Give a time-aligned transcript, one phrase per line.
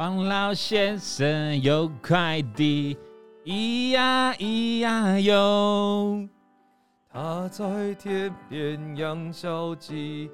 [0.00, 2.96] 王老先生有快递，
[3.44, 6.26] 咿呀咿呀哟。
[7.12, 10.30] 他在天边养小鸡，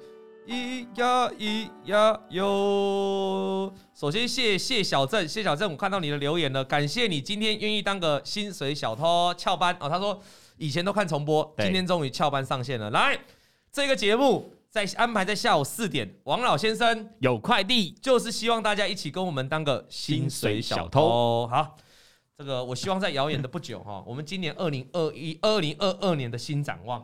[0.47, 3.73] 咿呀咿呀哟。
[3.93, 9.89] 首先谢谢小郑，谢小郑，我看到你的留言了，感谢你今天愿意当个薪水小偷翘班哦。
[9.89, 10.17] 他说
[10.55, 12.89] 以前都看重播，今天终于翘班上线了。
[12.91, 13.19] 来，
[13.69, 14.49] 这个节目
[14.85, 21.47] 在安排在下午四点，王老先生有快递，就是希望大家一起跟我们当个薪水小偷。
[21.47, 21.75] 好。
[22.39, 27.03] 这个我希望在遥远的不久哈，我们今年二零二一、二零二二年的新展望，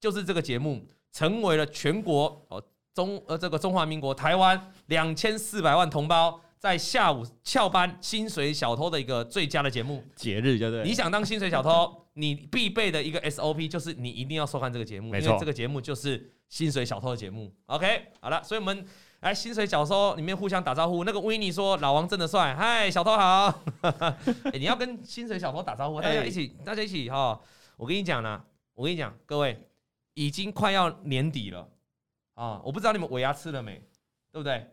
[0.00, 2.60] 就是这个节目成为了全国哦
[2.92, 10.02] 中呃这个中华民国台湾两千四百万同胞在下午翘班薪水小偷的一个最佳的节目。
[10.16, 10.82] 节日就对。
[10.82, 17.50] 你想当薪水小偷，你必备的一个 SOP 就是你一定要收看这个节目，没错，因为这个节目就是薪水小偷的节目。
[17.64, 18.86] OK，好了，所以我们。
[19.20, 21.04] 来，薪水小偷里面互相打招呼。
[21.04, 23.62] 那个维尼说：“老王真的帅。”嗨，小偷好。
[23.80, 24.18] 欸，
[24.58, 27.40] 你要跟薪水小偷打招呼，大家一起，大家一起哈。
[27.76, 28.42] 我跟你讲呢，
[28.74, 29.56] 我跟你讲，各位
[30.14, 31.68] 已经快要年底了
[32.34, 32.60] 啊！
[32.64, 33.80] 我不知道你们尾牙吃了没，
[34.32, 34.66] 对不对？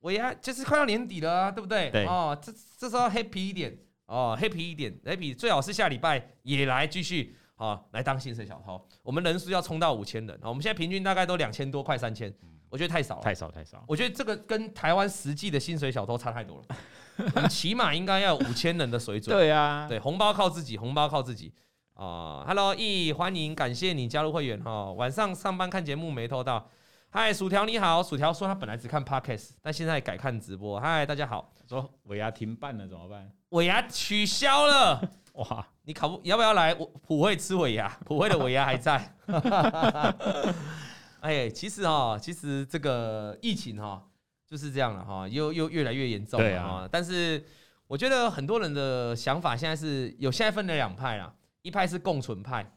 [0.00, 1.90] 尾牙就是快要年底了啊，对不对？
[1.90, 3.74] 对哦，这这时候 happy 一点
[4.04, 8.80] 哦，happy 一点，happy 最好是下礼拜也来继续啊，来当薪水小偷。
[9.02, 12.32] 我们人数要冲到五千人，我们现在平均大概都两千多，快三千。
[12.68, 13.82] 我觉得太少了，太少太少。
[13.86, 16.76] 我觉得这个跟台湾实际的薪水小偷差太多了。
[17.34, 19.34] 我们起码应该要五千人的水准。
[19.34, 21.54] 对啊，对，红包靠自己，红包靠自己
[21.94, 22.44] 啊。
[22.46, 24.92] Hello E，欢迎，感谢你加入会员哈。
[24.92, 26.68] 晚上上班看节目没偷到。
[27.08, 30.78] 嗨，薯条你好，薯条说他本来只看 Podcast，但现在改看直播。
[30.78, 31.54] 嗨，大家好。
[31.66, 33.30] 说尾牙停办了怎么办？
[33.50, 35.00] 尾牙取消了。
[35.34, 37.88] 哇，你考不要不要来普惠吃尾牙？
[38.04, 39.14] 普惠的尾牙还在。
[41.22, 44.04] 哎，其实哈，其实这个疫情哈
[44.44, 46.88] 就是这样了哈，又又越来越严重了哈。
[46.90, 47.40] 但是
[47.86, 52.68] 我觉得很多人的想法现在是有，现在分了两派啦，一派是共存派，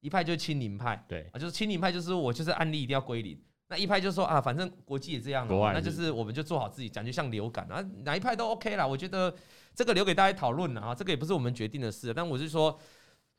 [0.00, 1.02] 一派就是清零派。
[1.08, 8.86] 对啊，就是清零派就是我就是案例一定要归零，那一派就是说啊，反正国际也这样了，那就是我们就做好自己，感觉像流感啊，哪一派都 OK 啦。
[8.86, 9.34] 我觉得
[9.74, 12.12] 这个留给大家讨论了啊，这个也不是我们决定的事。
[12.12, 12.78] 但我是说，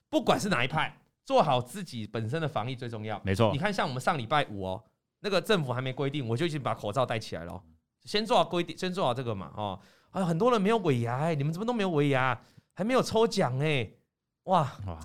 [0.09, 0.95] 不管是哪一派。
[1.25, 3.51] 做好自己本身的防疫最重要，没错。
[3.51, 4.83] 你看，像我们上礼拜五哦，
[5.19, 7.61] 那个政府还没规定，我就已经把口罩戴起来了。
[8.03, 9.79] 先做好规定，先做好这个嘛，哦。
[10.09, 12.41] 啊，很多人没有尾牙，哎，你们怎么都没有尾牙，
[12.73, 13.87] 还没有抽奖哎，
[14.45, 14.99] 哇哇，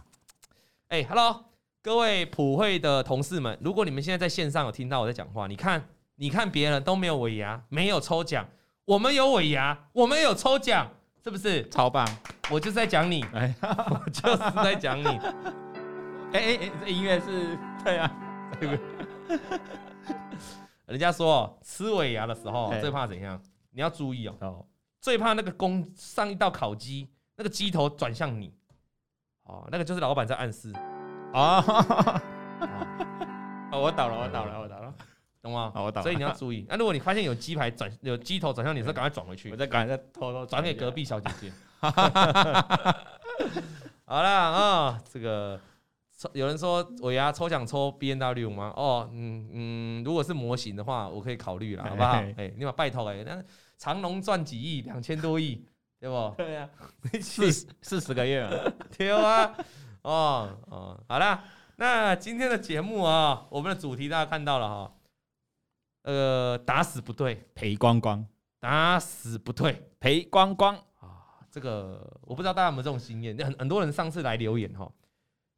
[0.89, 1.45] 哎，Hello，
[1.84, 8.49] 各位普惠的同事们，如果你们现在在线上有听到我在讲话，你看，你看别人都没有尾牙，没有抽奖，
[8.87, 10.91] 我们有尾牙，我们有抽奖，
[11.23, 11.69] 是不是？
[11.69, 12.09] 超棒！
[12.50, 15.05] 我就是在讲你，哎， 我就是在讲你。
[15.05, 18.11] 哎哎哎，这音乐是对啊，
[18.59, 18.77] 对不
[19.28, 19.39] 对。
[20.87, 23.39] 人家说吃尾牙的时候最怕怎样？
[23.73, 24.65] 你要注意哦，
[25.03, 28.55] 最怕那个公上一道烤鸡，那个鸡头转向你，
[29.43, 30.73] 哦，那个就是老板在暗示
[31.34, 31.62] 啊。
[33.72, 34.95] 哦，我倒了，我倒了，我倒了，
[35.43, 35.72] 懂吗？
[35.75, 36.03] 我倒了。
[36.03, 41.53] 所以你要注意， 那如果你发现有鸡排转有鸡头转向你，是赶快转回去，我再赶快再偷偷转给隔壁小姐姐。
[44.06, 45.61] 好了啊，这个。
[46.33, 48.73] 有人说尾牙抽奖抽 B N W 吗？
[48.77, 52.12] 哦，嗯嗯，如果是模型的话，我可以考虑了，好不好？
[52.12, 53.43] 哎、欸，你把拜托哎，那
[53.77, 55.62] 长隆赚几亿，两千多亿，
[56.00, 56.34] 对不？
[56.39, 56.89] 对呀、啊，
[57.21, 57.53] 四
[57.83, 58.50] 四十个月啊，
[58.97, 59.55] 对啊，
[60.04, 61.44] 哦哦，好啦，
[61.76, 64.94] 那今天的节目啊，我们的主题大家看到了哈，
[66.03, 68.26] 呃，打死不对，赔光光，
[68.60, 74.91] 打死不退，赔光光啊，这个我不知道大家有没有这种经验，很很多人上次来留言哈。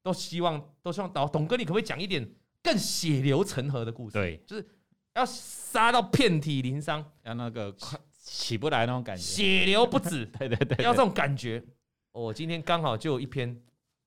[0.02, 2.24] 都希望，都希望导董哥，你可不可以讲一点
[2.62, 4.12] 更血流成河的故事？
[4.12, 4.64] 对，就是
[5.14, 10.24] 要杀到遍体鳞伤，要那个快起不来那种感觉，血流不止。
[10.38, 11.60] 对对对，要这种感觉。
[12.12, 13.60] 我今天刚好就有一篇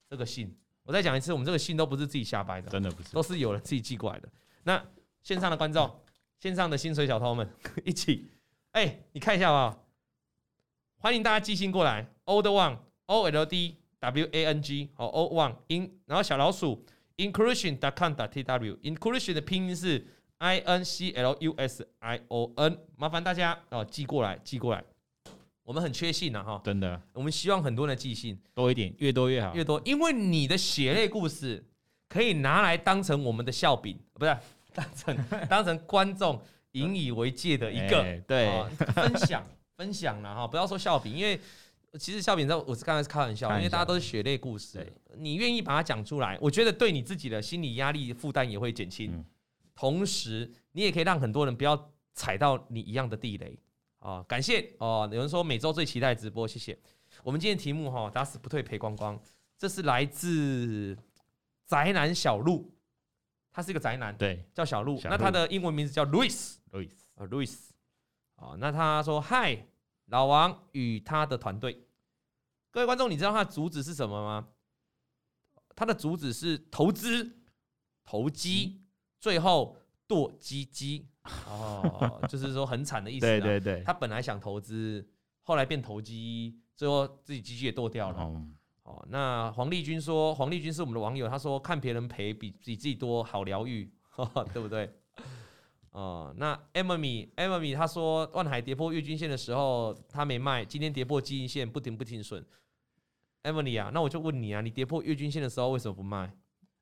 [0.10, 0.54] 这个信，
[0.84, 4.30] 我再讲一次，我们这个信都不是自己瞎掰的，真的不是，都是有人自己寄过来的。
[4.64, 4.84] 那
[5.22, 5.90] 线上的观众，
[6.40, 7.48] 线上的薪水小偷们，
[7.86, 8.32] 一起，
[8.72, 9.78] 哎，你看一下啊，
[10.98, 13.76] 欢迎大家寄信过来，old one o l d。
[14.02, 16.86] W A N G 哦，O one in，然后小老鼠
[17.18, 20.08] inclusion dot com dot T W inclusion 的拼音是
[20.38, 24.82] I N C L U S I O N，麻烦大家哦寄过来，寄过来，
[25.70, 28.36] 我们很缺信呐哈，真的，我们希望很多人寄信。
[28.56, 31.64] 多一点，越多越好，越多，因为你的血泪故事
[32.08, 34.36] 可以拿来当成我们的笑柄，不是
[34.74, 38.50] 当成当成观众引以为戒的一个、欸、对。
[38.96, 41.40] 分享 分享了哈，不要说笑柄，因为。
[42.00, 49.26] 其实笑柄在，我是刚才是开玩笑，因为大家都是血泪故事，你愿意把它讲出来，我觉得对你自己的心理压力负担也会减轻，
[49.74, 53.58] 同时你也可以让很多人不要踩到你一样的地雷
[54.00, 55.08] 啊，感谢哦。
[55.12, 56.78] 有人说每周最期待直播，谢谢。
[57.24, 59.20] 我们今天题目哈，打死不退赔光光，
[59.58, 60.98] 这是来自
[61.66, 62.74] 宅男小鹿，
[63.52, 64.98] 他是一个宅男，对，叫小鹿。
[64.98, 67.58] 小鹿那他的英文名字叫 Louis，Louis 啊，Louis。
[68.36, 69.68] 啊，那他说嗨，
[70.06, 71.86] 老王与他的团队，
[72.72, 74.48] 各位观众，你知道他的主旨是什么吗？
[75.76, 77.38] 他的主旨是投资、
[78.06, 78.82] 投机，
[79.20, 79.76] 最后
[80.10, 81.08] 剁鸡鸡。
[81.48, 83.22] 哦，就是说很惨的意思。
[83.28, 85.08] 对对对，他本来想投资，
[85.44, 88.18] 后来变投机，最后自己鸡鸡也剁掉了。
[88.22, 93.90] 嗯、哦，那黄丽君说，黄丽君是我们的网友，他说看别人赔比比自己多好疗愈，
[94.52, 94.92] 对不对？
[95.92, 102.44] 哦，那 Emily，Emily 他说万海跌破月均线的时候他没卖，今天跌破季线不停不停损。
[103.44, 106.34] Emily 啊，那我就问你啊，你跌破月均线的时候为什么不卖？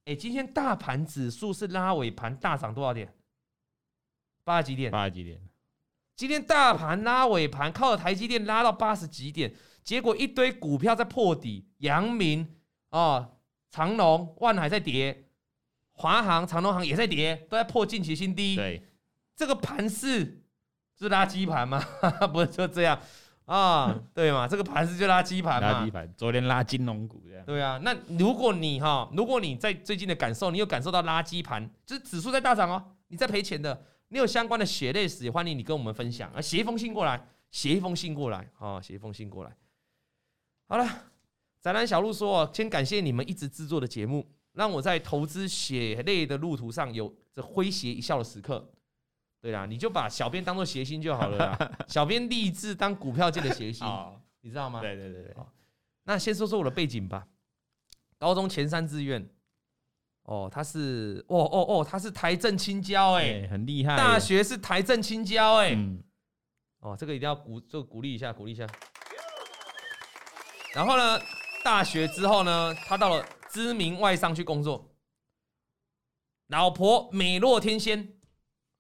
[0.08, 3.14] 哎、欸，今天大盘指数是拉尾盘大涨多少点？
[4.46, 4.90] 八十几点？
[4.90, 5.38] 八十几点？
[6.16, 12.56] 今天大盘拉尾盘，靠着台积电拉到八十几点，结果一堆股票在破底，阳明
[12.88, 13.38] 啊、哦、
[13.70, 15.26] 长隆、万海在跌，
[15.92, 18.56] 华航、长隆航也在跌，都在破近期新低。
[18.56, 18.82] 对，
[19.36, 20.42] 这个盘势
[20.98, 21.84] 是垃圾盘吗？
[22.32, 22.98] 不是就这样
[23.48, 24.00] 啊？
[24.14, 24.48] 对嘛？
[24.48, 25.84] 这个盘子就垃圾盘嘛？
[25.84, 26.14] 垃圾盘。
[26.16, 27.46] 昨天拉金融股这样。
[27.46, 33.84] 对啊，那如果你哈，如果你在最近的感受，你有感受到垃圾盘，就是指数在大涨哦，你在赔钱的。
[34.10, 36.40] 你有相关的血泪史，也欢迎你跟我们分享啊！
[36.40, 38.82] 写一封信过来，写一封信过来啊！
[38.82, 39.52] 写一封信过来。
[40.66, 40.88] 好了，
[41.60, 48.70] 宅男小路说：“先感谢你们一直制作的节目，让我在投资血泪的路途上有着诙谐一笑的时刻。”
[49.42, 51.72] 对啦，你就把小编当做谐星就好了啦。
[51.88, 53.88] 小编立志当股票界的谐星，
[54.42, 54.82] 你知道吗？
[54.82, 55.36] 对对对对。
[56.04, 57.28] 那先说说我的背景吧。
[58.18, 59.30] 高中前三志愿。
[60.24, 63.96] 哦，他是哦哦哦，他是台政青交哎，很厉害。
[63.96, 66.04] 大学是台政青交哎，嗯、
[66.80, 68.68] 哦，这个一定要鼓，就鼓励一下，鼓励一下。
[70.74, 71.18] 然后呢，
[71.64, 74.94] 大学之后呢，他到了知名外商去工作，
[76.48, 78.17] 老婆美若天仙，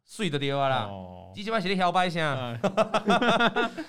[0.08, 0.86] 睡得掉啦。
[0.86, 2.58] 哦，你喜欢写的摇摆声，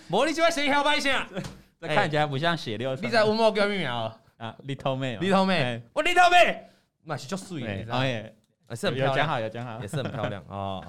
[0.09, 1.13] 魔力喜欢写的摇摆声，
[1.81, 2.95] 这看起来不像血六。
[2.97, 4.19] 你在问我叫咩名啊
[4.67, 6.65] ？Little 妹，Little 妹，我 Little 妹。
[7.05, 8.37] 那是叫水，哦耶，
[8.75, 10.85] 是很漂亮，讲好有讲好，也是很漂亮哦。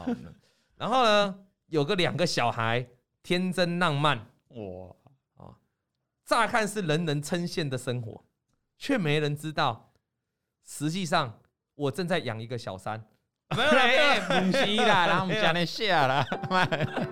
[0.75, 2.85] 然后呢，有个两个小孩，
[3.21, 4.17] 天真浪漫，
[4.49, 4.95] 哇
[5.37, 5.55] 啊！
[6.25, 8.25] 乍看是人人称羡的生活，
[8.77, 9.93] 却没人知道，
[10.65, 11.39] 实际上
[11.75, 13.05] 我正在养一个小三。
[13.57, 16.25] 没有嘞，不是啦，然后我们讲点下啦。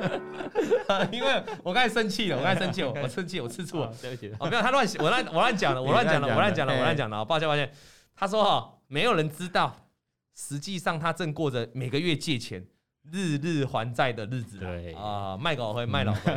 [1.12, 4.32] 因为我刚才生气了，我刚才生气， 我生气，我吃醋了，对不起。
[4.40, 7.72] 哦，没有，他乱，我乱，我乱讲了，我乱讲了，我乱讲了，我乱讲了，抱歉，抱歉。
[8.16, 8.74] 他说哈。
[8.90, 9.90] 没有人知道，
[10.34, 12.66] 实际上他正过着每个月借钱、
[13.12, 14.60] 日日还债的日子。
[14.60, 16.34] 对啊，卖狗会卖老公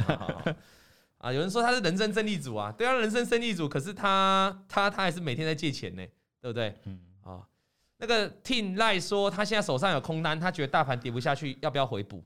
[1.19, 1.32] 啊！
[1.32, 3.69] 有人说他是人生胜利组啊，对啊，人生胜利组。
[3.69, 6.05] 可是他他他还是每天在借钱呢，
[6.43, 6.75] 对不对？
[6.87, 7.09] 嗯啊，
[8.00, 12.25] 那个 Tin 赖说他现在手上有空单，他觉得大盘跌不下去，要不要回补？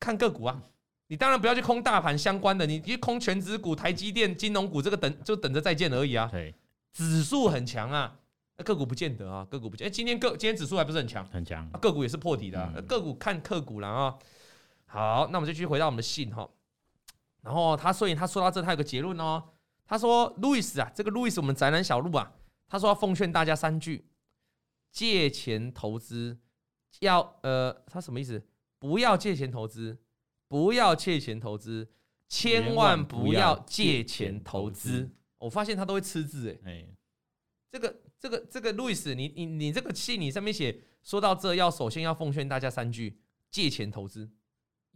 [0.00, 0.60] 看个股啊，
[1.08, 6.28] 你当然不要去空大盘相关的，你去空全指股、台积电、金融股，这个等就等着再见而已啊。
[6.32, 6.54] 对，
[6.92, 8.16] 指数很强啊。
[8.58, 9.86] 那个股不见得啊，个股不见。
[9.86, 11.68] 哎，今天个今天指数还不是很强，很强。
[11.72, 14.14] 个股也是破底的，个股看个股了啊。
[14.86, 16.48] 好，那我们就继续回到我们的信哈。
[17.42, 19.42] 然后他所以他说到这，他有个结论哦。
[19.86, 22.32] 他说，路易斯啊，这个路易斯，我们宅男小路啊，
[22.66, 24.04] 他说要奉劝大家三句：
[24.96, 26.38] 借钱投资
[27.00, 28.42] 要呃，他什么意思？
[28.78, 29.98] 不要借钱投资，
[30.48, 31.86] 不要借钱投资，
[32.30, 35.10] 千万不要借钱投资。
[35.36, 36.86] 我发现他都会吃字哎，
[37.70, 38.00] 这个。
[38.18, 44.28] 这个这个路易斯，你你你这个信你上面写说到这，要首先要奉劝大家三句：借钱投资，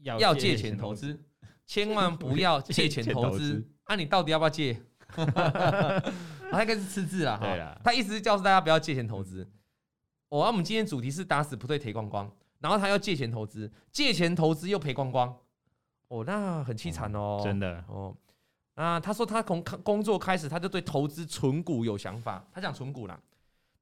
[0.02, 1.22] 要借钱投资，
[1.66, 3.62] 千万不要借钱投资。
[3.86, 4.82] 那 你到底要不要借？
[6.50, 7.78] 他应该是吃字了哈。
[7.84, 9.46] 他意思是告诉大家不要借钱投资。
[10.30, 15.36] 哦，我们今天主题是打死不退赔光光，然后他要借钱投资，借钱投资又赔光光。
[16.08, 18.16] 哦，那很凄惨哦，真的哦。
[18.74, 22.44] 啊，他说他从工作开始，他就对投资存股有想法。
[22.52, 23.20] 他讲存股啦，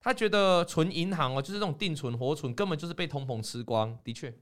[0.00, 3.96] 他觉得存银行哦，就是这种定存、活存，根本就是被通膨吃光。
[4.02, 4.34] 的确，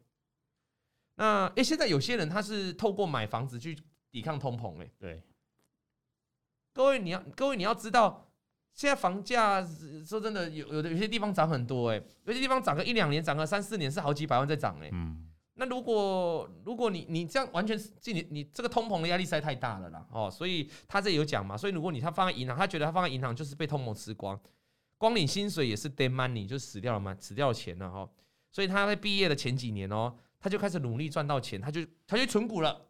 [1.17, 3.77] 那诶，现在有些人他是透过买房子去
[4.11, 4.79] 抵抗通膨。
[4.79, 5.23] 诶，对，
[6.73, 8.26] 各位你要各位你要知道，
[8.77, 9.67] 现在房价
[10.07, 14.91] 说真的有有的有些地方涨很多，哎，有些地方涨个一两年，涨个三四年是好几百万在涨，哎。
[14.93, 15.25] 嗯。
[15.59, 24.39] 那如果如果你你这样完全是你你这个通膨的压力实在太大了啦哦，所以他这里有讲嘛，所以如果你他放在银行，他觉得他放在银行就是被通膨吃光，
[24.99, 28.07] 光领薪水也是 dead money 就死掉了嘛，死掉了钱了哈，
[28.53, 32.87] 所以他在毕业的前几年哦，他就开始努力赚到钱，他就他就存股了。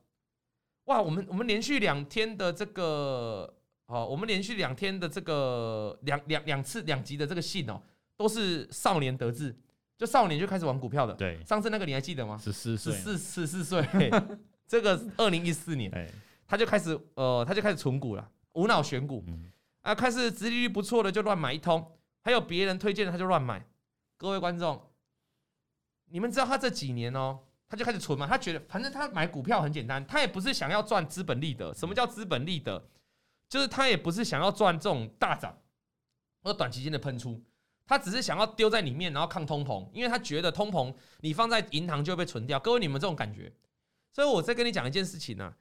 [0.86, 3.55] 哇，我们我们连续两天的这个，
[3.86, 7.80] 哦，我们连续两天的这个两两两次两集的这个信哦，
[8.16, 9.56] 都是少年得志，
[9.96, 11.14] 就少年就开始玩股票的。
[11.14, 12.36] 对，上次那个你还记得吗？
[12.36, 14.10] 十四岁，十四十四岁，
[14.66, 16.10] 这个二零一四年，
[16.48, 19.50] 他就开始呃，他就开始存股了，无脑选股，嗯、
[19.82, 23.64] 啊，开始殖利率不错的就乱买一通，还有别人推荐的他就乱买。
[24.16, 24.82] 各位观众，
[26.06, 27.38] 你们知道他这几年哦？
[27.68, 31.72] 他就开始存嘛，他觉得反正他买股票很简单，他也不是想要赚资本利得。
[31.74, 32.84] 什么叫资本利得？
[33.48, 35.62] 就是他也不是想要赚这种大涨
[36.42, 37.42] 或者短期间的喷出，
[37.86, 42.58] 他只是想要丢在里面，然后抗通膨，因为他觉得通膨你放在银行就会被存掉。
[42.58, 43.52] 各位，你们这种感觉，
[44.12, 45.56] 所以我再跟你讲一件事情啊，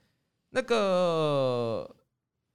[0.49, 1.95] 那个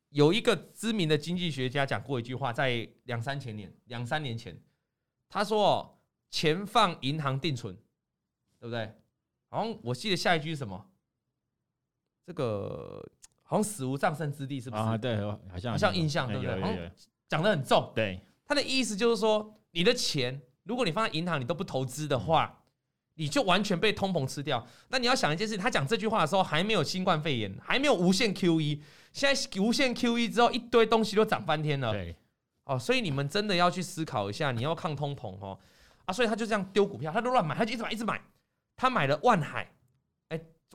[0.09, 4.61] 有一个知名的经济学家讲过一句话，在两三千年、两三年前，
[5.29, 7.77] 他说：“钱放银行定存，
[8.59, 8.93] 对不对？”
[9.49, 10.91] 好像我记得下一句是什么？
[12.27, 13.05] 这个
[13.51, 14.83] 好像死无葬身之地，是不是？
[14.83, 15.17] 啊，对，
[15.51, 16.93] 好像好像印象，对不对？
[17.29, 17.91] 讲得很重。
[17.97, 22.63] 对，他的意思就是说，你的钱，如果你放在银行，你都不投资的话，
[23.15, 24.65] 你就完全被通膨吃掉。
[24.87, 28.79] 那你要想一件事，他讲这句话的时候，还没有新冠肺炎，还没有无限 QE，
[29.13, 31.91] 现在无限 QE 之后，一堆东西都涨翻天了。
[31.91, 32.15] 对，
[32.67, 35.59] 哦，所以你们真的要去思考一下，你要抗通膨哦。
[36.05, 38.23] 啊，所以他就这样丢股票，他都乱买，他就一直买，一直买。
[38.77, 39.71] 他买了万海，哎，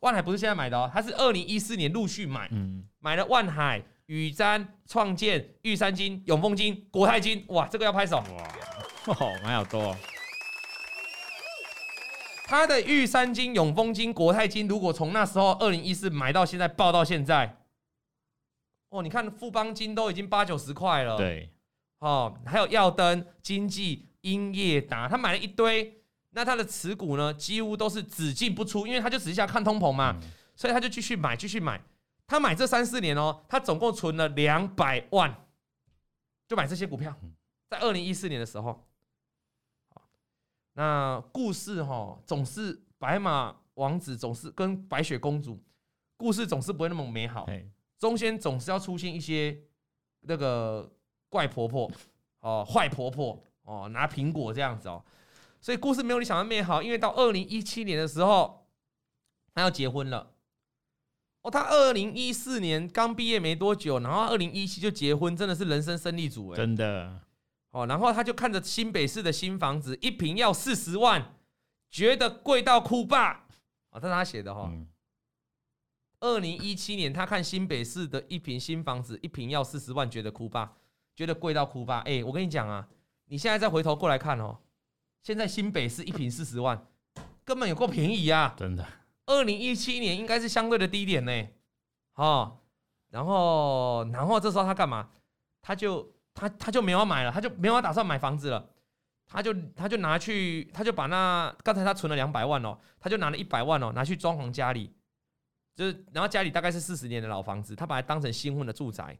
[0.02, 9.98] 万海不是现在买的哦，他是二零一四年陆续买，嗯，买了万海、宇瞻、创建、玉山金、永丰金、国泰金，哇，这个要拍手，哇，哦，蛮好多哦。
[12.46, 17.58] 他的玉山金、永丰金、国泰金，如果从那时候二零一四买到现在报到现在，
[18.90, 21.50] 哦，你看富邦金都已经八九十块了，对，
[22.00, 26.02] 哦，还有耀登、经济、英业达，他买了一堆。
[26.36, 30.20] 那他的持股呢，几乎都是只进不出，因为他就只是想看通膨嘛，
[30.54, 31.82] 所以他就继续买，继续买。
[32.27, 35.34] 他买这三四年哦，他总共存了两百万，
[36.46, 37.15] 就买这些股票。
[37.70, 38.86] 在二零一四年的时候，
[40.74, 45.63] 那故事哈，总是白马王子总是跟白雪公主，
[46.18, 47.48] 故事总是不会那么美好，
[47.98, 49.58] 中间总是要出现一些
[50.20, 50.92] 那个
[51.30, 51.89] 怪婆婆
[52.42, 55.01] 哦，坏婆婆哦，拿苹果这样子哦。
[55.65, 58.67] 所以故事没有你想的美好，因为到二零一七年的时候，
[59.51, 60.36] 他要结婚了。
[61.41, 67.19] 哦，他二零一四年刚毕业没多久，然后二零一七就结婚，真的是人生胜利组哎，真的。
[67.72, 71.34] 哦，然后他就看着新北市的新房子，一平要四十万，
[71.89, 73.48] 觉得贵到哭吧。
[73.89, 74.72] 哦，这是他写的哈。
[76.19, 80.74] 二零一七年他看新北市的一平新房子，一平要四十万，觉得哭吧，
[81.15, 82.03] 觉得贵到哭吧。
[82.05, 82.88] 哎，我跟你讲啊，
[83.25, 84.60] 你现在再回头过来看哦。
[85.25, 86.79] 现在新北市一坪四十万，
[87.44, 88.53] 根本有够便宜啊！
[88.55, 88.88] 真的，
[89.25, 91.48] 二零一七年应该是相对的低点呢。
[92.13, 92.60] 哦，
[93.10, 95.10] 然后，然后这时候他干嘛？
[95.63, 98.70] 他就他他就没有买了，他就没有打算买房子了。
[99.25, 104.94] 他就他就拿去，他就把那刚才他存了两百万哦，他就拿了一百万哦，拿去装潢家里，
[105.75, 109.17] 就是然后家里大概是四十年的老房子，他把它当成新婚的住宅，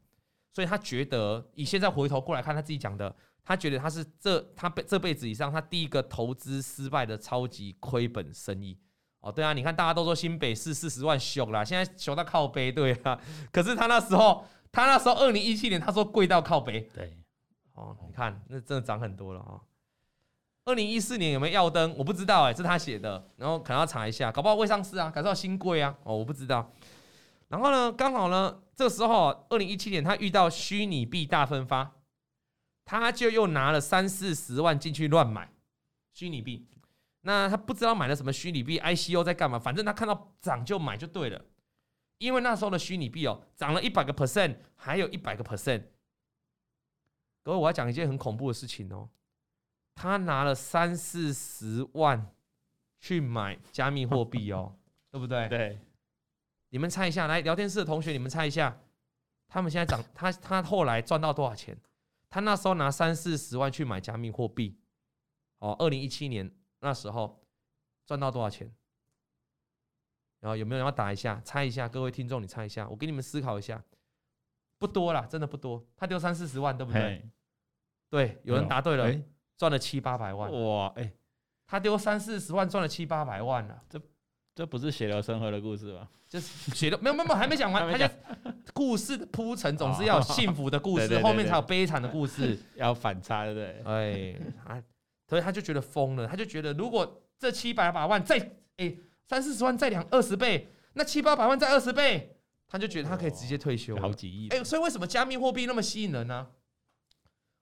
[0.54, 3.16] 所以他觉得以现在回头过来看他自己讲的。
[3.46, 8.76] 他觉得他是这他辈这辈子以上他第一个投资失败的超级亏本生意
[9.22, 13.20] 哦，对啊，你看大家都说新北市四十万凶啦，现在熊到靠背，对啊，
[13.54, 17.18] 可是他那时候他那时候二零一七年他说贵到靠背，对，
[17.74, 19.62] 哦，你看那真的涨很多了啊。
[20.66, 21.96] 二零一四年有没有耀灯？
[21.96, 26.72] 我不知道哎，这是他写的，然后可能要查一下，搞不好未上市啊，改造新贵啊，哦，我不知道。
[27.50, 31.92] 然后呢，刚好呢，这时候二零一七年他遇到虚拟币大分发。
[32.86, 35.52] 他就又拿了三四十万进去乱买
[36.14, 36.68] 虚拟币，
[37.22, 39.58] 那他不知道买了什么虚拟币，ICO 在干嘛？
[39.58, 41.44] 反正他看到涨就买就对了，
[42.20, 45.84] 因为那时候的虚拟币哦，涨了一百个 percent，还有一百个 percent。
[47.44, 49.10] 各位，我要讲一件很恐怖的事情哦，
[49.96, 52.32] 他拿了三四十万
[53.00, 54.76] 去买加密货币哦，
[55.12, 55.48] 对不对？
[55.50, 55.80] 对。
[56.70, 58.78] 你们猜一下，来聊天室的同学，你们猜一下，
[59.48, 61.78] 他们现在涨，他他后来赚到多少钱？
[62.36, 64.78] 他那时候拿三四十万去买加密货币，
[65.60, 67.42] 哦，二零一七年那时候
[68.06, 68.70] 赚到多少钱？
[70.42, 71.88] 然后有没有人要打一下，猜一下？
[71.88, 73.82] 各位听众，你猜一下，我给你们思考一下，
[74.78, 75.88] 不多啦，真的不多。
[75.96, 77.26] 他丢三四十万，对不对？
[78.10, 79.24] 对，有人答对了，
[79.56, 80.52] 赚了七八百万。
[80.52, 81.14] 哇，哎，
[81.66, 83.98] 他丢三四十万，赚了七八百万了，这。
[84.56, 86.08] 这不是血流成河的故事吧？
[86.30, 88.14] 就是血流没有没有没有还没讲完，他就
[88.74, 93.82] 故事的铺陈总是要有幸福的故事， 后面才有悲惨的故事， 要反差，对不对？
[93.84, 94.82] 哎，啊，
[95.28, 98.38] 所以他就觉得疯了，他就觉得如果这七百把万再
[98.78, 98.96] 哎
[99.26, 104.48] 三四十万再两二十倍，那七八百万再二十倍，他就觉得他可以直接退休，好几亿。
[104.50, 106.48] 哎，所以为什么加密货币那么吸引人呢？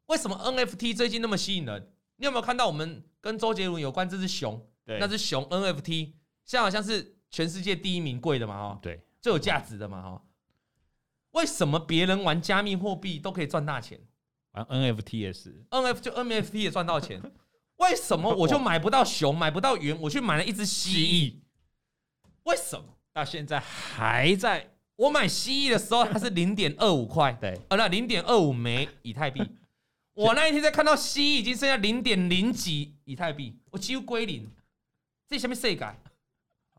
[0.06, 1.92] 为什么 NFT 最近那么吸引人？
[2.18, 4.64] 你有没有看到我们跟周杰伦有关这只熊？
[4.86, 6.12] 对，那只熊 NFT
[6.46, 8.56] 现在好像是全世界第一名贵的嘛？
[8.56, 10.02] 哈，对，最有价值的嘛？
[10.02, 10.22] 哈，
[11.32, 14.00] 为什么别人玩加密货币都可以赚大钱？
[14.52, 17.22] 玩 NFT 也是，NFT 就 NFT 也赚到钱，
[17.78, 21.36] 为什么我就买不到熊，买不到猿，我去买了一只蜥蜴？
[22.44, 24.70] 为什么到现在还在？
[24.96, 29.42] 我买蜥蜴的时候，它是零点二五块，对，呃，那零点二五枚以太币。
[30.14, 34.48] 我那一天在看到蜥蜴已经剩下零点零几以太币，我几乎归零。
[35.28, 36.00] 这下面谁改？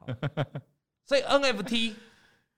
[1.05, 1.95] 所以 NFT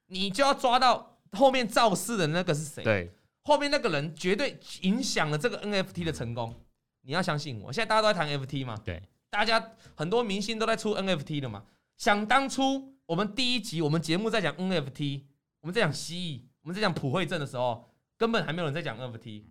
[0.07, 2.85] 你就要抓到后面造势的那个是谁？
[2.85, 3.13] 对，
[3.43, 6.55] 后面那个人绝对影响了这个 NFT 的成功。
[7.03, 8.77] 你要相信我，现在大家都在谈 NFT 嘛？
[8.85, 11.65] 对，大家很多明星都在出 NFT 的嘛。
[11.97, 15.23] 想当初我们第一集我们节目在讲 NFT，
[15.61, 19.45] 我们在讲蜥蜴，我们在讲普惠证的时候，根本还没有人在讲 NFT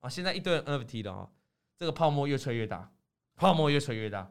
[0.00, 0.08] 啊。
[0.08, 1.28] 现在一堆 NFT 的啊，
[1.76, 2.90] 这个泡沫越吹越大，
[3.34, 4.30] 泡沫越吹越大。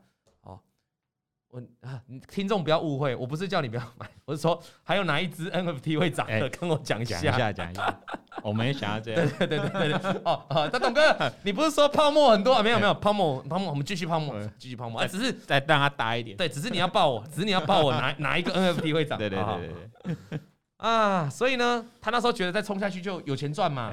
[1.52, 8.00] 我啊，听众不要误会，我不是叫你不要买，我是说还有哪一支 NFT 会涨的，欸、跟我讲一下，讲一下，讲一下。
[8.44, 9.28] 我们也想要这样。
[9.40, 10.12] 对 对对对对。
[10.24, 11.02] 哦哦，那董哥，
[11.44, 12.62] 你不是说泡沫很多啊？
[12.62, 15.02] 没有没有，泡沫泡沫，我们继续泡沫，继续泡沫。
[15.02, 16.38] 啊，只是再让它大一点。
[16.38, 19.18] 对，只是你要报我，只是你要报我哪哪一个 NFT 会涨。
[19.18, 20.40] 对对对对对。
[20.78, 23.92] 啊，所以呢，他那时候觉得再冲下去就有钱赚嘛。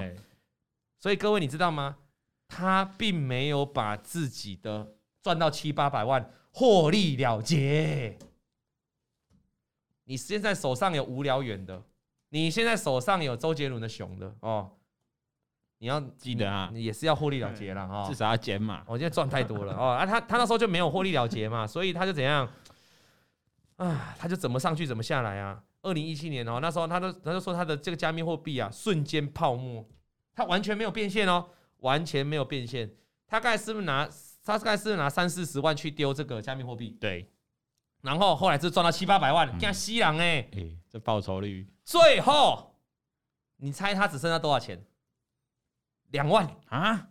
[1.01, 1.97] 所以各位你知道吗？
[2.49, 4.87] 他并没有把自己的
[5.23, 6.31] 赚到七八百万。
[6.57, 8.17] 获利了结。
[10.05, 11.83] 你现在手上有无聊远的，
[12.31, 14.71] 你现在手上有周杰伦的熊的哦，
[15.77, 18.83] 你要记得啊，你也是要获利了结了哈，至少要减码。
[18.87, 22.51] 我现在赚太多了哦，啊，他他那时候就没有获利了结嘛， 所以他就怎样
[23.77, 25.63] 啊，他就怎么上去怎么下来啊。
[25.83, 29.87] 二零一七年哦，那时候他都他就说他的这个加密货币啊，瞬间泡沫，
[30.35, 32.91] 他完全没有变现哦，完全没有变现，
[33.27, 34.09] 他刚才是不是拿？
[34.47, 37.29] 他大概是拿三四十万去丢这个加密货币，对，
[38.03, 40.49] 然后后来是赚到七八百万，像西洋哎，
[40.89, 42.77] 这报酬率，最后
[43.57, 44.87] 你猜他只剩下多少钱？
[46.11, 46.49] 两万。
[46.69, 47.09] 啊，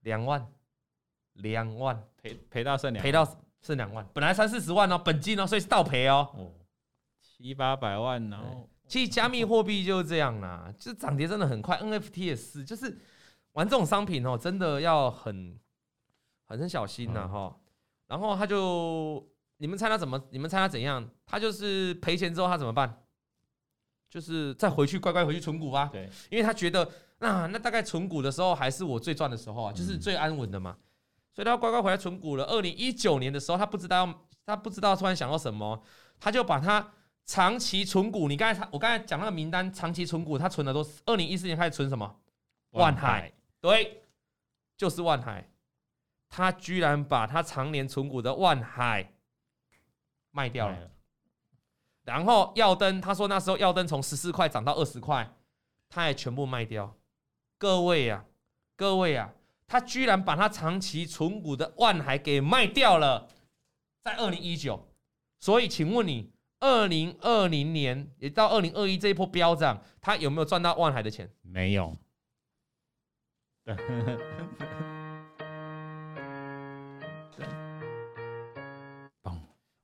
[0.00, 0.50] 两万，
[1.34, 2.02] 两万。
[2.16, 3.28] 赔赔到剩两，赔到
[3.60, 6.50] 剩两万，本来三四十万哦，本金哦，所以是倒赔哦，哦，
[7.20, 12.98] 七八百万，然后其实加密货币就是这样啦，就是涨跌真的很快，NFT 也是，就是
[13.52, 15.60] 玩这种商品哦，真的要很。
[16.58, 17.56] 很小心呐哈，
[18.06, 19.24] 然后他就，
[19.58, 20.20] 你们猜他怎么？
[20.30, 21.08] 你们猜他怎样？
[21.24, 23.02] 他就是赔钱之后他怎么办？
[24.08, 25.88] 就是再回去乖乖回去存股吧。
[25.92, 30.76] 对，因为他觉得那那大概存股的时候还是我最赚的时候啊，就是最安稳的嘛。
[31.32, 32.44] 所以他乖乖回来存股了。
[32.46, 34.12] 二零一九年的时候，他不知道
[34.44, 35.80] 他不知道突然想到什么，
[36.18, 36.92] 他就把他
[37.24, 38.26] 长期存股。
[38.26, 42.16] 你刚才我刚才讲那个名单，长期存股，他存的都是二零一四年开始存什么？
[42.70, 44.04] 万海，对，
[44.76, 45.49] 就是万海。
[46.30, 49.12] 他居然把他常年存股的万海
[50.30, 50.90] 卖掉了，
[52.04, 55.34] 然后耀登，他说那时候耀登从十四块涨到二十块，
[55.88, 56.96] 他也全部卖掉。
[57.58, 58.24] 各位呀，
[58.76, 59.34] 各位呀，
[59.66, 63.28] 他居然把他长期存股的万海给卖掉了，
[64.04, 64.88] 在二零一九。
[65.40, 71.28] 所以，请问你，二零二零年也到二零二一这一波飙涨，他有没有赚到万海的钱？
[71.42, 71.96] 没有。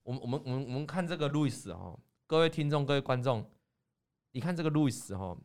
[0.07, 3.45] 我们我们我们我们看这个路易斯哈，各位听众各位观众，
[4.31, 5.37] 你看这个路易斯哈，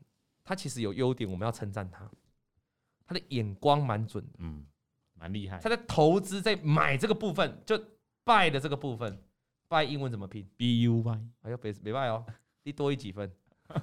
[0.44, 2.08] 他其实有优点，我们要称赞他，
[3.08, 4.64] 他的眼光蛮准的，嗯，
[5.16, 5.58] 蛮厉害。
[5.58, 7.76] 他在投资在买这个部分，就
[8.24, 9.20] buy 的这个部分
[9.68, 11.22] ，buy 英文怎么拼？B U Y。
[11.42, 12.24] 哎呦，别别 buy 哦，
[12.62, 13.32] 你多一几分。
[13.74, 13.80] 我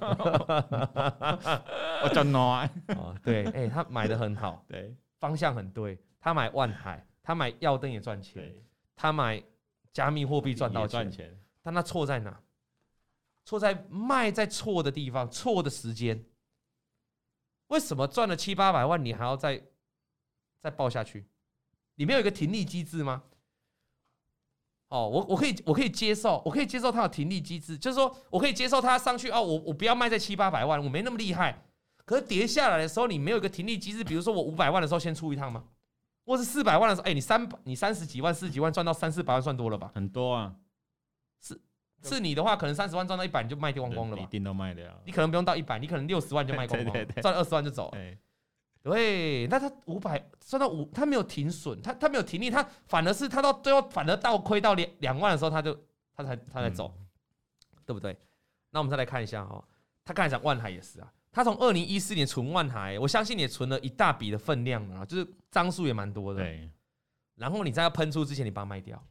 [2.13, 5.99] 真爱哦，对，哎，他买的很好，对，方向很对。
[6.21, 8.55] 他买万海，他买耀登也赚钱，
[8.95, 9.43] 他买。
[9.99, 12.41] 加密货币赚到钱，钱但他错在哪？
[13.43, 16.23] 错在卖在错的地方，错的时间。
[17.67, 19.61] 为什么赚了七八百万，你还要再
[20.61, 21.27] 再报下去？
[21.95, 23.23] 里面有一个停利机制吗？
[24.87, 31.65] 哦，我我可以我可以接受，我可以接受它有停利机制，就是说我可以接受它上去哦，我我不要卖在七八百万，我没那么厉害。
[32.05, 35.65] 可是跌下来的时候，你没有一个停利机制，比如说我五百万的时候先出一趟吗？
[36.29, 39.89] 或是四百万的时候，哎，你三你三十几万、四十几万赚到三四百万，算多了吧？
[39.95, 40.53] 很多啊，
[41.41, 41.59] 是
[42.03, 44.21] 是你的话，可能三十万赚到一百，你就卖掉光光了吧？
[44.21, 44.85] 一定都卖掉。
[45.05, 47.97] 你可能不用到一百，你可能六十万就卖光光，赚二十万就走了。
[48.83, 55.75] 对，那他五百赚到五，他没有停损，他他没有停利，他反而是他到最后反而倒亏到两两万的时候，他就
[56.15, 56.93] 他才他才走，
[57.87, 58.15] 对不对？
[58.69, 59.61] 那我们再来看一下哈，
[60.05, 66.41] 他刚才讲万海也是啊，他从二零一四年存万台，我相信也存了一大笔的分量啊，就是张数也蛮多的。
[66.41, 66.69] 对，
[67.35, 69.01] 然后你在要喷出之前，你把它卖掉。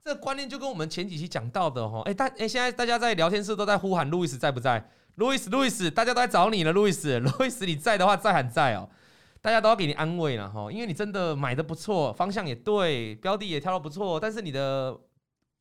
[0.00, 4.90] 这个观念就跟我们前几期讲到的哈，哎大哎，现在大家在聊天室都在呼喊路易斯在不在？
[5.16, 8.88] 路易斯路易斯，大家都在找你了， 路易斯路易斯你在的话再喊在哦，
[9.40, 14.96] 大家都要给你安慰了哈，因为你真的买的不错，方向也对，标的也挑的不错，但是你的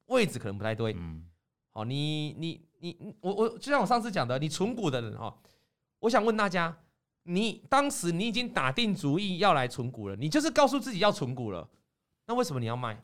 [0.05, 0.93] 位置可能不太对。
[0.95, 1.25] 嗯，
[1.73, 5.35] 好，你你你我我就像我上次讲的，你存股的人哈，
[5.99, 6.77] 我想问大家，
[7.23, 11.67] 你当时你已经打定主意要来存股了，你就是告诉自己要存股了，
[12.25, 13.03] 那为什么你要卖？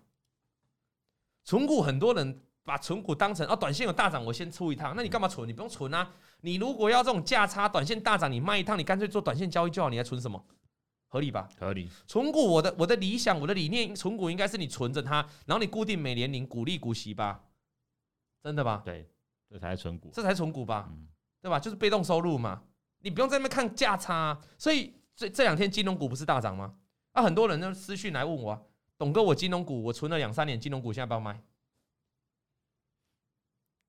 [1.43, 4.93] 存股很多人把存股当成啊，短线有大涨，我先出一趟。
[4.95, 5.47] 那你干嘛存？
[5.47, 6.09] 你不用存啊。
[6.39, 9.89] 你如果要这种价差，短线大涨，你卖一趟，你干脆做短线交易就好。
[9.89, 10.41] 你还存什么？
[11.09, 11.47] 合理吧？
[11.59, 11.89] 合理。
[12.07, 17.43] 存股，我的我的理想，我的理念，存股应该是你存着它，然后你固定每年领股利股息吧？
[18.41, 18.81] 真的吧？
[18.83, 19.09] 对，
[19.53, 20.89] 这才是存股，这才是存股吧？
[20.91, 21.07] 嗯，
[21.39, 21.59] 对吧？
[21.59, 22.63] 就是被动收入嘛。
[23.01, 24.41] 你不用在那边看价差啊。
[24.57, 26.73] 所以这这两天金融股不是大涨吗？
[27.11, 28.61] 啊，很多人就私讯来问我啊。
[28.97, 31.39] 董哥，我金融股我存了两三年，金融股现在不要卖。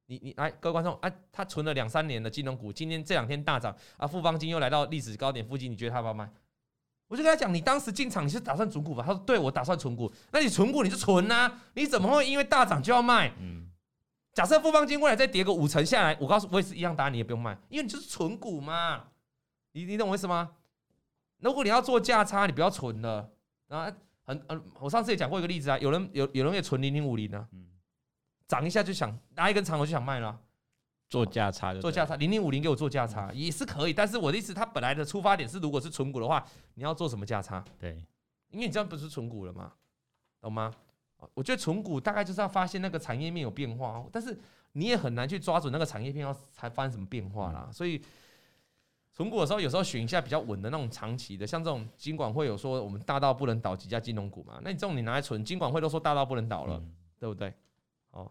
[0.04, 6.30] 你你来，各位观众啊，他存了两三年的金融股，今天这两天大涨啊，富邦金又来到历史高点附近，你觉得他要不要卖？
[7.08, 9.02] 我就跟他讲，你当时进场你是打算存股吧？
[9.02, 10.12] 他说对，我打算存股。
[10.30, 13.32] 那你存股你就存啊，你怎么会因为大涨就要卖？
[13.38, 13.70] 嗯，
[14.34, 19.04] 假设富邦金未来再跌个五成下来，我告诉我也是一样答案，你也不用卖，因为你就是存股嘛。
[19.72, 20.56] 你你懂我意思吗？
[21.38, 23.30] 如果你要做价差，你不要存了
[23.68, 23.94] 啊。
[24.26, 27.46] 很嗯，我上次也讲过一个例子啊，有人有有人也存零零五零呢，
[28.48, 30.40] 涨一下就想拿一根长头就想卖了，
[31.10, 36.42] 做价差，做价差，零零五零给我做价差也是可以，但是我的意思，它本来的出发点是，如果是存股的话，
[36.72, 37.62] 你要做什么价差？
[37.78, 38.02] 对，
[38.48, 39.72] 因为你这样不是存股了吗？
[40.40, 40.72] 懂吗？
[41.32, 44.38] 我觉得存股大概就是要发现那个产业面有变化，但是
[44.72, 48.02] 你也很难去抓准那个产业面要才发生什么变化啦，所以。
[49.16, 54.58] 存股的时候，有时候选一下比较稳的那种长期的，像这种金管会有说我们大到不能倒几家金融股嘛？
[54.60, 57.54] 那你这种你拿来存，金管会都说大到不能倒了，嗯、对不对？
[58.10, 58.28] 哦，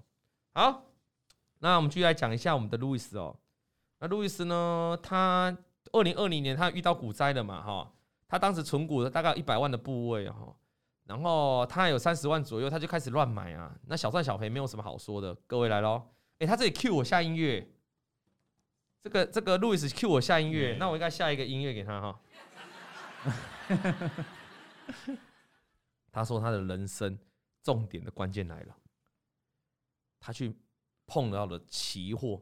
[0.52, 0.84] 好，
[1.60, 3.34] 那我们继续来讲一下我们的路易斯哦。
[4.00, 5.58] 那路易斯呢，他
[5.94, 7.64] 二零二零年他遇到股灾了嘛？
[7.64, 7.90] 哈，
[8.28, 10.54] 他当时存股的大概一百万的部位哈，
[11.06, 13.76] 然后他有三十万左右，他就开始乱买啊。
[13.88, 16.10] 那小赚小赔没有什么好说的，各位来喽。
[16.40, 17.70] 诶，他这里 cue 我下音乐。
[19.04, 22.22] 这个这个路易斯 Q 我下音乐，那我应该下一个音乐给他哈。
[26.10, 27.20] 他说他的人生
[27.62, 28.78] 重点的关键来了，
[30.22, 30.56] 他去
[31.06, 32.42] 碰到了期货，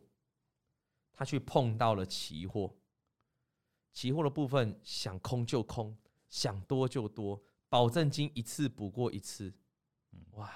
[1.14, 2.76] 他去碰到了期货，
[3.92, 5.98] 期货的部分想空就空，
[6.30, 9.54] 想多就多，保证金一次补过一次，
[10.32, 10.52] 哇！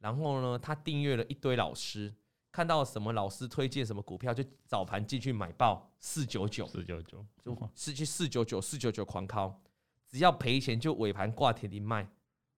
[0.00, 2.12] 然后呢，他订阅了一堆老师。
[2.50, 7.24] 看到什么老师推荐什么股票，就早盘进去买爆四九九，四九九。
[7.44, 9.62] 就失去四九九，四九九狂敲，
[10.08, 12.10] 只要赔钱就尾盘挂铁钉卖。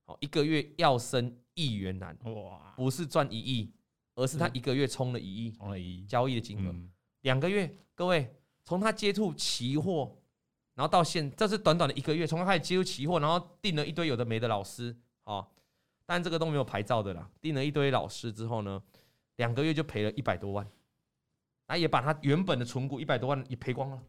[0.07, 3.74] 好，一个月要升亿元难，哇，不是赚一亿，
[4.14, 6.07] 而是他一个月冲了一亿，冲了一亿。
[6.07, 6.74] 交易的金额。
[7.20, 10.16] 两个月，各位从他接触期货，
[10.74, 15.52] 然后到现，这是短短的一个月，从他开始接触期货，然后订了一堆有的没的老师，好，
[16.06, 18.82] 但这个都没有牌照的啦，订了一堆老师之后呢？
[19.37, 20.70] 两个月就赔了一百多万，
[21.66, 24.02] 啊，也把他原本的存股一百多万也赔光了，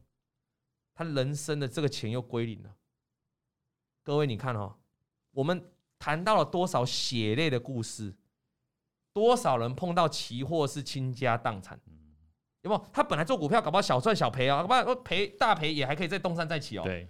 [0.93, 2.75] 他人生的这个钱又归零了。
[4.03, 4.75] 各位，你看哦，
[5.31, 8.13] 我们谈到了多少血泪的故事，
[9.13, 11.79] 多少人碰到期货是倾家荡产，
[12.63, 12.85] 有没有？
[12.91, 16.83] 他本来做股票搞不好小赚小赔啊，搞不好赔大赔也还可以再东山再起哦。
[16.83, 17.07] 对，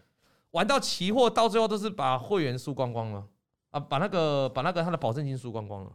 [0.51, 3.27] 玩到期货到最后都是把会员输光光了。
[3.69, 5.91] 啊，把那个把那个他的保证金输光光了。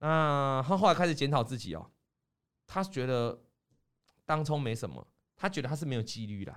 [0.00, 1.90] 那他后来开始检讨自己哦，
[2.66, 3.40] 他觉得
[4.26, 5.06] 当冲没什么，
[5.36, 6.54] 他觉得他是没有纪律的，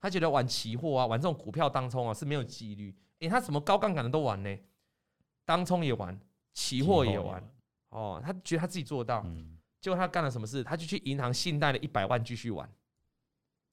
[0.00, 4.58] 他觉得玩期货啊，玩这种股票当冲啊是没有纪律，诶，他什么高杠杆的都玩呢，
[5.44, 6.18] 当冲也玩，
[6.52, 7.40] 期货也玩，
[7.90, 9.24] 哦，他觉得他自己做到，
[9.80, 10.62] 结果他干了什么事？
[10.62, 12.70] 他就去银行信贷了一百万继续玩，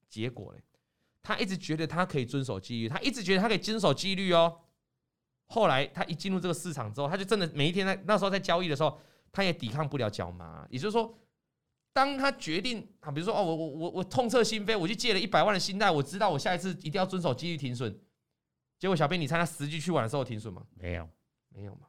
[0.08, 0.60] 结果呢，
[1.22, 4.60] 他一直觉得他可以遵守纪律，他一直觉得他可以遵守纪律哦。
[5.46, 8.98] 后来他一进入这个市场之后，他就真的每一天在那时候在交易的时候，
[9.32, 10.66] 他也抵抗不了脚麻。
[10.70, 11.18] 也就是说，
[11.92, 17.98] 当他决定啊，比如说哦，我我我我痛彻心扉，我去借了一百万的信贷，我知道我下一次一定要遵守纪律停损。
[18.78, 20.66] 结果小编，你猜他实际去玩的时候停损吗？
[20.74, 21.08] 没有，
[21.48, 21.87] 没有嘛。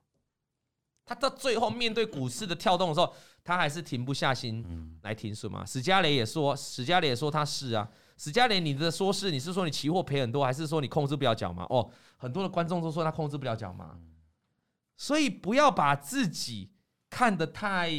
[1.09, 3.11] 他到最后面对股市的跳动的时候，
[3.43, 4.63] 他还是停不下心
[5.01, 5.65] 来停损嘛。
[5.65, 7.89] 史嘉蕾也说，史嘉蕾也说他是啊。
[8.15, 11.65] 史嘉蕾，你的说是你是说你期货赔很多，还是说你控制不了脚嘛？
[11.71, 13.97] 哦，很多的观众都说他控制不了脚嘛，
[14.97, 16.69] 所以不要把自己
[17.09, 17.89] 看得太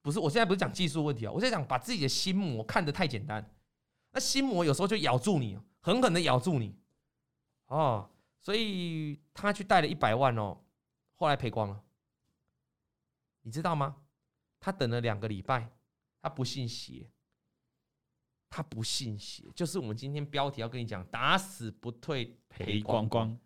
[0.00, 3.46] 不是，我现在不是讲技术问题啊，我在讲把自己的心魔看得太简单，
[4.12, 6.74] 那心魔有时候就咬住你，狠狠的咬住你，
[7.66, 8.08] 哦，
[8.40, 10.56] 所以他去贷了一百万哦，
[11.22, 11.80] 后来赔光了，
[13.42, 13.94] 你知道吗？
[14.58, 15.70] 他等了两个礼拜，
[16.20, 17.08] 他不信邪，
[18.50, 23.38] 他不信邪，就是我们今天标题要跟你讲，打死不退赔光光。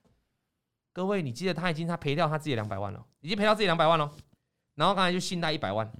[0.94, 4.10] 各位，你记得他已经他赔掉他自己两百万了，已经赔掉自己两百万了，
[4.76, 5.92] 然后刚才就信贷一百万。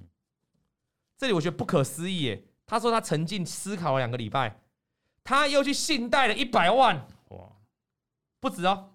[1.19, 2.43] 这里我觉得不可思议耶！
[2.65, 4.63] 他说他沉浸思考了两个礼拜，
[5.23, 7.53] 他又去信贷了一百万，哇，
[8.41, 8.95] 不止哦，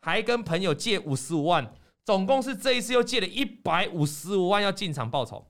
[0.00, 1.72] 还跟朋友借五十五万，
[2.08, 5.46] 总共是这一次又借了一百五十五万要进场报仇。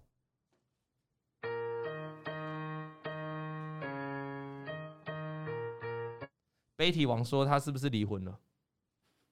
[6.74, 8.36] 悲体王说他是不是离婚了？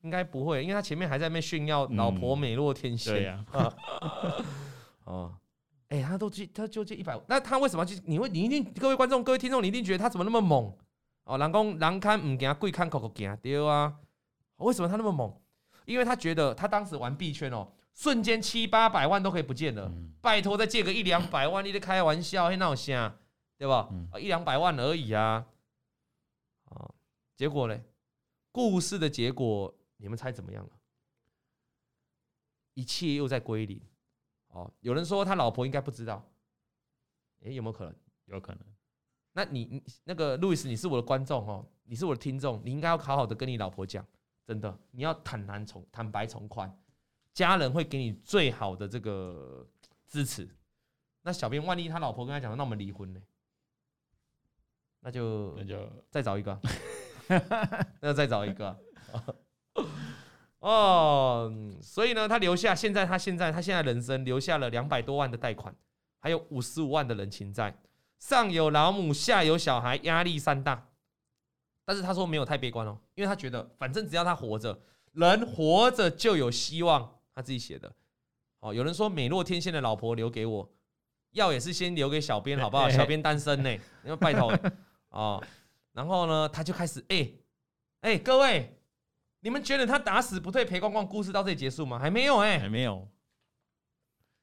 [0.02, 3.14] 应该不会，因为他前面还在那边炫耀老婆美若天仙。
[3.14, 3.74] 嗯、对呀、啊，
[5.02, 5.34] 哦。
[5.88, 8.00] 哎、欸，他都借，他就借一百，那他为什么要借？
[8.04, 10.72] 你会，你一定，各位观众、各位听众，你一定觉得他怎么那么猛
[11.24, 11.36] 哦？
[11.36, 13.96] 人讲人看唔惊，鬼看口口惊，对啊？
[14.58, 15.36] 为什么他那么猛？
[15.86, 19.88] 因为他觉得他当时玩币圈哦，瞬间七八百万都可以不见了。
[19.90, 23.18] 嗯、拜托，再借个一两百万，你在开玩笑，还闹啥？
[23.56, 23.88] 对吧？
[23.90, 25.46] 嗯、一两百万而已啊。
[26.64, 26.94] 啊，
[27.34, 27.80] 结果呢？
[28.52, 30.70] 故事的结果，你们猜怎么样了？
[32.74, 33.80] 一切又在归零。
[34.48, 36.26] 哦，有人说他老婆应该不知道，
[37.42, 37.94] 诶，有没有可能？
[38.26, 38.60] 有可能。
[39.32, 44.04] 那你你那个路易斯，你是我的观众哦，你是我的听众，你应该要好好的跟你老婆讲，
[44.46, 46.72] 真的，你要坦然从坦白从宽，
[47.32, 49.66] 家人会给你最好的这个
[50.06, 50.48] 支持。
[51.22, 53.20] 那小编万一他老婆跟他讲，那我们离婚呢？
[55.00, 56.60] 那就那就再找一个，
[58.00, 58.78] 那再找一个。
[60.60, 65.74] 哦，所以呢，他留下现在他现在他现在人生留下了两百多万的贷款，
[66.20, 67.76] 还有五十五万的人情债，
[68.20, 70.88] 上有老母，下有小孩，压力山大。
[71.86, 74.78] 但是他说没有太悲观哦，因为他觉得反正只要他活着，
[75.12, 77.18] 人活着就有希望。
[77.34, 77.90] 他自己写的。
[78.60, 80.68] 哦，有人说美若天仙的老婆留给我，
[81.30, 82.88] 要也是先留给小编好不好？
[82.90, 83.70] 小编单身呢，
[84.04, 84.52] 因为拜托
[85.10, 85.42] 哦。
[85.92, 87.30] 然后呢，他就开始哎
[88.00, 88.72] 哎，各位。
[89.40, 92.00] 你们觉得他打死不退赔光光故事到这里结束吗？
[92.00, 93.06] 还没有哎、欸，还没有。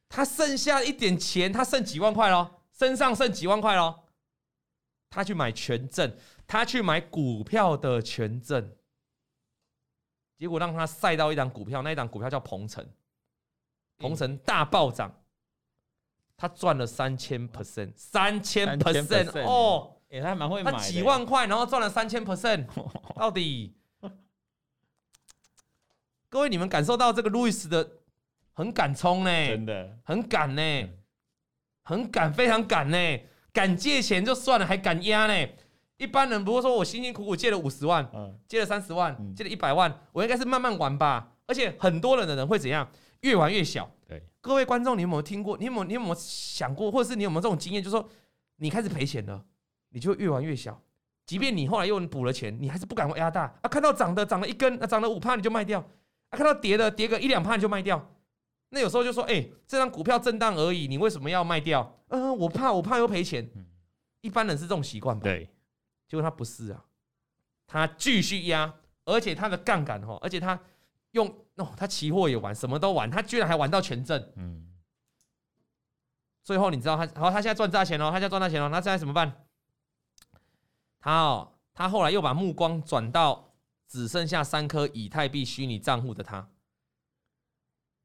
[0.07, 4.05] 他剩下一点钱，他剩几万块咯，身上剩几万块咯。
[5.09, 8.75] 他去买权证，他去买股票的权证，
[10.37, 12.85] 结果让他晒到一档股票，那一档股票叫鹏程，
[13.97, 15.23] 鹏程大暴涨，
[16.37, 22.67] 他赚了三千 percent，三千 percent 哦，哎，他还蛮会买，他几万块，然后赚了三千 percent，
[23.15, 23.75] 到底？
[26.29, 27.99] 各位，你们感受到这个路易斯的
[28.53, 29.99] 很敢冲呢，真的。
[30.03, 30.89] 很敢呢，
[31.83, 33.19] 很敢，非常敢呢，
[33.51, 35.49] 敢借钱就算了，还敢压呢。
[35.97, 38.09] 一般人不会说，我辛辛苦苦借了五十万，
[38.47, 41.31] 借了三十万，借了一百万，我应该是慢慢玩吧。
[41.45, 42.89] 而且很多人的人会怎样？
[43.21, 43.89] 越玩越小。
[44.07, 45.57] 对，各位观众，你有没有听过？
[45.57, 45.83] 你有没有？
[45.83, 46.91] 你有没有想过？
[46.91, 47.81] 或者是你有没有这种经验？
[47.81, 48.09] 就是说，
[48.57, 49.45] 你开始赔钱了，
[49.89, 50.81] 你就越玩越小。
[51.25, 53.69] 即便你后来又补了钱，你还是不敢压大啊。
[53.69, 55.79] 看到涨的涨了一根，啊涨了五帕，你就卖掉。
[55.79, 58.11] 啊、看到跌的跌个一两帕你就卖掉，
[58.69, 63.47] 那有时候就说：“哎、欸，这张股票震荡而已，你为什么要卖掉？”嗯、呃，我怕，我怕又赔钱。
[63.55, 63.65] 嗯
[64.21, 65.23] 一般人是这种习惯吧？
[65.25, 65.49] 对，
[66.13, 66.85] 结果他不是啊，
[67.65, 68.71] 他继续压，
[69.03, 70.59] 而且他的杠杆哈，而且他
[71.13, 74.31] 用哦，他期货也玩，什么都玩，他居然还玩到权证。
[74.35, 74.71] 嗯，
[76.43, 79.47] 最后你知道他，好，他现在赚大钱了，他现在赚大钱了，那现在怎么办？
[80.99, 83.49] 他哦，他后来又把目光转到。
[83.85, 86.49] 只剩下三颗以太币虚拟账户的他，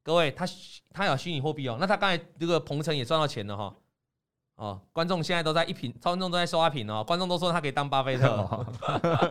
[0.03, 0.45] 各位，他
[0.91, 1.77] 他有虚拟货币哦。
[1.79, 3.63] 那他刚才这个鹏程也赚到钱了哈。
[3.63, 3.78] 哦，
[4.91, 7.03] 观众现在都在一瓶，观众都在刷屏哦。
[7.03, 8.65] 观众都说他可以当巴菲特。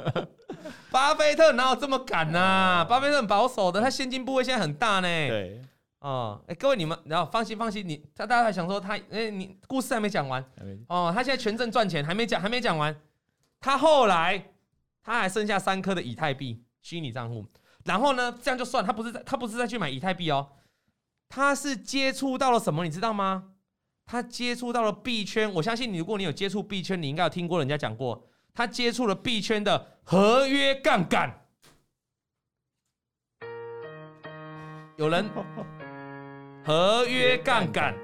[0.91, 2.85] 巴菲特哪有这么敢呢？
[2.89, 5.09] 巴菲特很保守的，他现金部位现在很大呢。
[5.09, 5.63] 对，
[6.01, 10.45] 哦，哎，各位你们，然后放心放心，你他大家还想说他，哎，你故事还没讲完。
[10.89, 12.95] 哦，他现在权证赚钱还没讲，还没讲完。
[13.61, 14.45] 他后来。
[15.01, 17.43] 他还剩下三颗的以太币虚拟账户，
[17.85, 20.47] 然后呢，这样就算他不是在他不是再去买以太币哦，
[21.31, 23.45] 他是接触到了什么，你知道吗？
[24.09, 25.53] 他接触到了币圈。
[25.53, 31.31] 我相信你，如果你有接触币圈，你应该有听过人家讲过，他接触了币圈的合约杠杆。
[34.97, 35.31] 有人
[36.65, 37.95] 合约杠杆，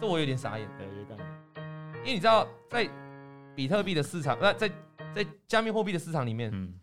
[0.00, 0.66] 这我有点傻眼。
[0.78, 1.26] 合约杠杆，
[1.98, 2.88] 因为你知道在。
[3.54, 4.70] 比特币的市场，那在
[5.14, 6.78] 在加密货币的市场里面，嗯，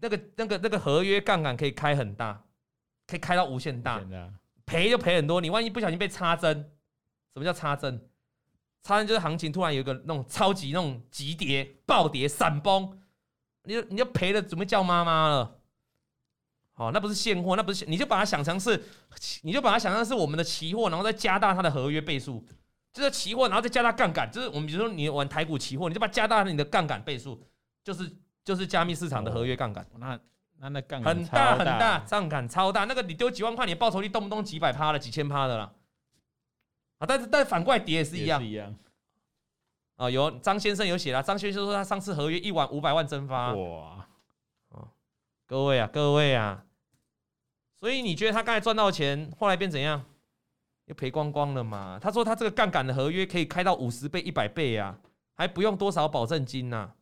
[0.00, 2.42] 那个那个那个合约杠杆可以开很大，
[3.06, 4.00] 可以开到无限大，
[4.68, 5.40] 赔就赔很多。
[5.40, 6.70] 你万一不小心被插针，
[7.32, 8.08] 什么叫插针？
[8.82, 13.00] 插针就是行情突然有一个那种超级那种急跌、暴跌、闪崩，
[13.64, 15.60] 你就你就赔了，准备叫妈妈了。
[16.74, 18.84] 好，那不是现货，那不是，你就把它想成是，
[19.42, 22.46] 你就把它想成是我们的期货，然后再加大它的合约倍数，
[22.92, 27.42] 就是期货，然后再加大杠杆，就是我们比如说你玩台股期货，你就把它加大你的杠杆倍数，
[27.82, 28.08] 就是
[28.44, 29.84] 就是加密市场的合约杠杆。
[29.96, 30.18] 那
[30.60, 35.72] 那那杠杆很大很大，杠杆超大，那个你丢几万块，你的报酬率动不动几百趴了，几千趴的啦。
[36.98, 38.74] 啊，但是但是反过来跌也是一样，一样。
[39.96, 43.54] 啊，有张先生有写了，张先生说他上次合约一晚五百万蒸发。
[43.54, 44.08] 哇，
[45.46, 46.64] 各位啊，各位啊。
[47.80, 50.04] 所以你觉得他刚才赚到钱，后来变怎样？
[50.86, 51.98] 又赔光光了嘛？
[52.00, 54.98] 他说他这个杠杆的合约可以开到五十倍、一百倍啊，
[55.34, 56.94] 还不用多少保证金呐、啊。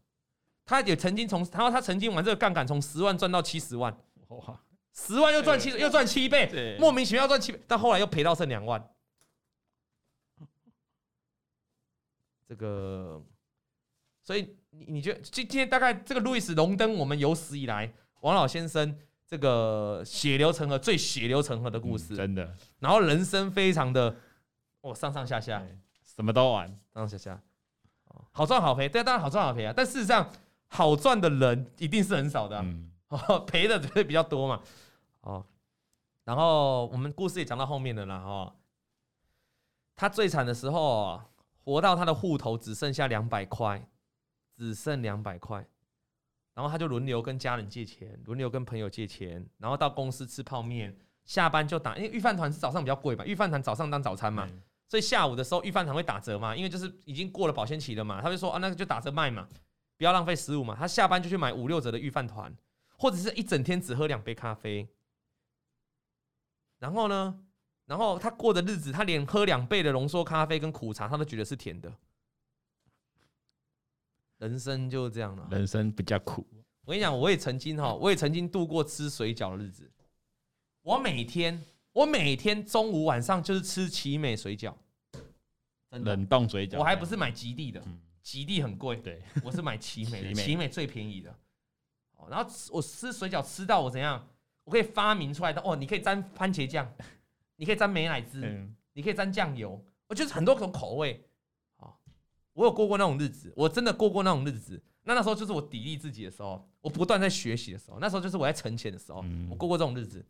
[0.67, 3.97] 他也曾经从他说他曾经玩这个杠杆，从十万赚到七十万，
[4.29, 4.61] 哇，
[4.93, 8.87] 十万又赚七又赚七倍，莫名其妙赚七倍，但后来又赔到剩两万。
[12.47, 13.25] 这个，
[14.23, 18.99] 所以你你觉得今今天大概这个路易斯荣登我们有史以来王老先生。
[19.29, 22.49] 这个血流成河，最血流成河的故事，真的。
[22.79, 24.15] 然后人生非常的，
[24.83, 25.61] 哦，上上下下，
[26.05, 27.43] 什么都玩，上上下下，
[28.31, 29.75] 好赚好赔，对，当然好赚好赔啊。
[29.77, 30.31] 但事实上，
[30.69, 32.91] 好赚的人一定是很少的，嗯，
[33.47, 34.63] 赔的绝对比较多嘛。
[35.21, 35.45] 哦，
[36.25, 38.55] 然后我们故事也讲到后面的了哈。
[39.95, 41.21] 他最惨的时候，
[41.65, 43.89] 活到他的户头只剩下两百块，
[44.57, 45.67] 只剩两百块。
[46.55, 59.47] 然后他就轮流跟家人借钱，轮流跟朋友借钱，然后到公司吃泡面，下班就打，因为御饭团是早上比较贵嘛，御饭团早上当早餐嘛，嗯、所以下午的时候御饭团会打折嘛，因为就是已经过了保鲜期了嘛，他就说啊，那个就打折卖嘛，
[59.97, 62.55] 不要浪费食物嘛，他下班就去买五六折的御饭团，
[62.97, 64.87] 或者是一整天只喝两杯咖啡，
[66.79, 67.43] 然后呢，
[67.87, 71.93] 然后他过的日子，他连喝两倍的浓缩咖啡跟苦茶，他都觉得是甜的。
[74.39, 76.47] 人生就是这样了，人生比较苦。
[76.85, 79.91] 我跟你讲，我也曾经哈，我也曾经度过吃水饺的日子。
[80.83, 84.75] 我每天，我每天中午晚上就是吃奇美水饺，
[85.91, 86.79] 冷冻水饺。
[86.79, 87.83] 我还不是买极地的，
[88.27, 88.97] 吉地很贵。
[88.97, 91.31] 对，我是买奇美的，奇美最便宜的。
[92.17, 94.27] 哦然后我吃水饺吃到我怎样？
[94.65, 96.93] 我可以发明出来的哦，你可以沾番茄酱，
[97.55, 98.41] 你可以沾美乃滋，
[98.95, 101.25] 你可以沾酱油，我就是很多种口味。
[102.55, 104.83] 我有过过那种日子，我真的过过那种日子。
[105.05, 108.01] 那那时候就是我砥砺自己的时候，我不断在学习的时候。
[108.01, 110.27] 那时候就是我在存钱的时候，我过过这种日子。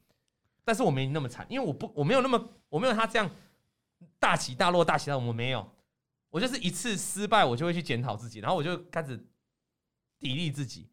[0.64, 3.30] 但是我没那么惨，因为我不，我没有那么，我没有他这样
[4.18, 5.24] 大起大落、大起大落。
[5.24, 5.66] 我没有，
[6.30, 9.18] 我就是一次失败，我就会去检讨自己，然后我就开始
[10.20, 10.88] 砥砺自己。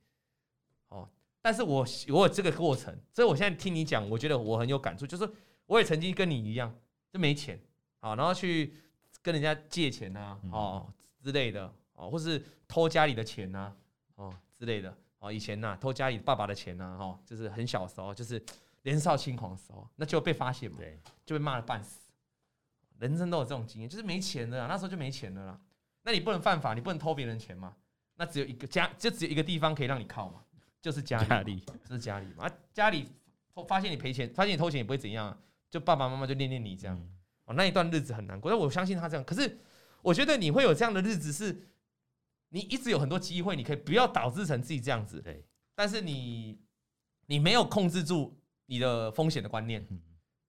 [0.89, 1.09] 哦，
[1.41, 5.05] 但是我我有这个过程，所以我现在听你讲，我觉得我很有感触。
[5.05, 5.29] 就是
[5.65, 6.73] 我也曾经跟你一样，
[7.11, 7.59] 就没钱，
[7.99, 8.73] 啊，然后去
[9.21, 10.93] 跟人家借钱啊，哦。
[11.23, 13.73] 之类的哦，或是偷家里的钱呐，
[14.15, 18.43] 哦之类的哦，以前呐偷家里爸爸的钱呐，哦，就是很小的时候，就是
[18.83, 22.02] 年少轻狂的时候，那就被发现嘛，对，就被骂了半死。
[23.03, 25.59] 人生都有这种经验，就是没钱了，那时候就没钱的啦。
[26.03, 27.75] 那你不能犯法，你不能偷别人钱嘛？
[28.15, 30.41] 那只有一个家，就只有一个地方可以让你靠嘛，
[30.81, 32.49] 就是家里，家里就是家里嘛。
[32.73, 33.09] 家里
[33.53, 35.37] 偷发现你赔钱，发现你偷钱也不会怎样，
[35.69, 36.97] 就爸爸妈妈就念念你这样。
[37.45, 39.59] 哦，那一段日子很难过，但我相信他这样，可是。
[40.03, 41.65] 我觉得你会有这样的日子，是
[42.49, 45.21] 你一直有很多机会，你可以不要导致成自己这样子。
[45.21, 46.59] 对，但是你
[47.27, 49.81] 你没有控制住你的风险的观念。
[49.89, 50.01] 嗯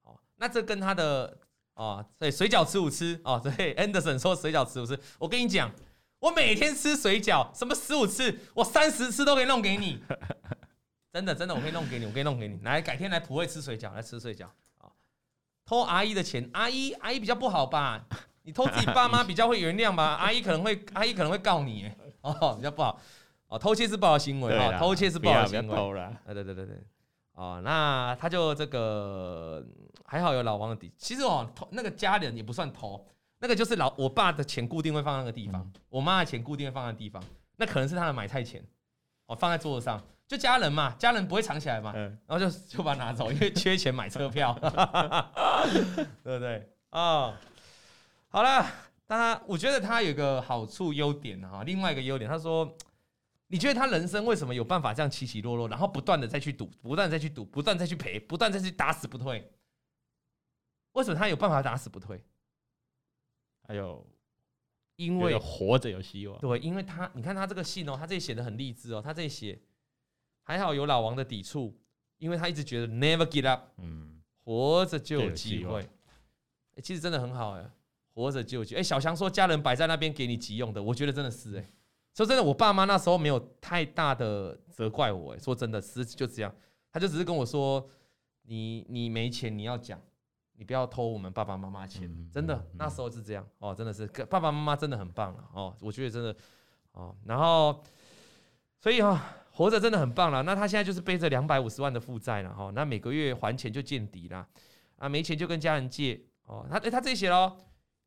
[0.02, 1.38] 哦，那这跟他的
[1.74, 4.98] 啊，对，水饺吃五吃哦，对，Anderson 说水饺吃五吃。
[5.18, 5.70] 我跟你讲，
[6.20, 10.02] 我每天吃水饺，什么十五次，我三十次都可以弄给你。
[11.12, 12.58] 真的真的，我可以弄给你，我可以弄给你。
[12.62, 14.46] 来，改天来普惠吃水饺，来吃水饺
[14.78, 14.90] 啊。
[15.64, 18.05] 偷阿姨的钱，阿姨阿姨比较不好吧？
[18.42, 20.14] 你偷自己爸妈比较会原谅吧？
[20.14, 21.90] 阿姨可能会，阿姨可能会告你，
[22.20, 23.01] 哦，比较不好，
[23.49, 25.74] 哦，偷窃是不好的行为，哦，偷窃是不好的行为，
[26.26, 26.78] 对对对对
[27.35, 29.64] 对，哦，那他就这个
[30.05, 33.07] 还好有老王的底，其实哦，偷那个家人也不算偷，
[33.39, 37.22] 那个就是老我爸的钱固定会放在那个地方，我妈的钱固定会放在地方，
[37.57, 38.64] 那可能是他的买菜钱，
[39.26, 44.57] 哦，放在桌子上，就家人嘛，家人不会藏起来嘛，然后就就把它拿走，因为缺钱买车票，
[46.22, 46.70] 对不对？
[46.91, 47.35] 啊。
[48.28, 48.66] 好了，
[49.07, 52.68] 他我觉得他有个好处优点哈，另外一个优点，他说，
[53.55, 59.48] 你觉得他人生为什么有办法这样起起落落，然后不断的再去赌，不断再去赌，不断再去赔，不断再去打死不退？
[60.94, 62.20] 为什么他有办法打死不退？
[63.62, 64.05] 还有，
[64.96, 66.36] 因为活着有希望。
[66.40, 69.62] 对，因为他你看他这个信哦，他这里写的很励志哦，他这里写
[70.42, 71.80] 还好有老王的抵触，
[72.18, 75.88] 因为他一直觉得 never give up，嗯，活着就有机会。
[76.74, 77.70] 哎，其实真的很好哎，
[78.14, 78.80] 活着就有机会。
[78.80, 81.70] 哎，小强说家人摆在那边给你急用的，我觉得真的是哎。
[82.14, 85.38] 说真的，我爸妈那时候没有太大的责怪我哎。
[85.38, 86.54] 说真的，是就这样，
[86.92, 87.86] 他就只是跟我说，
[88.42, 90.00] 你你没钱你要讲，
[90.56, 92.28] 你不要偷我们爸爸妈妈钱。
[92.32, 96.34] 真的，那时候是这样哦，真的是爸爸妈妈真的很棒了哦，我觉得真的
[96.92, 97.82] 哦，然后
[98.80, 99.20] 所以哈。
[99.56, 104.44] 活着真的很棒了，那他现在就是背着两百五十万的负债了哈，那每个月还钱就见底了，
[104.96, 107.56] 啊，没钱就跟家人借哦，他诶，他自己写了，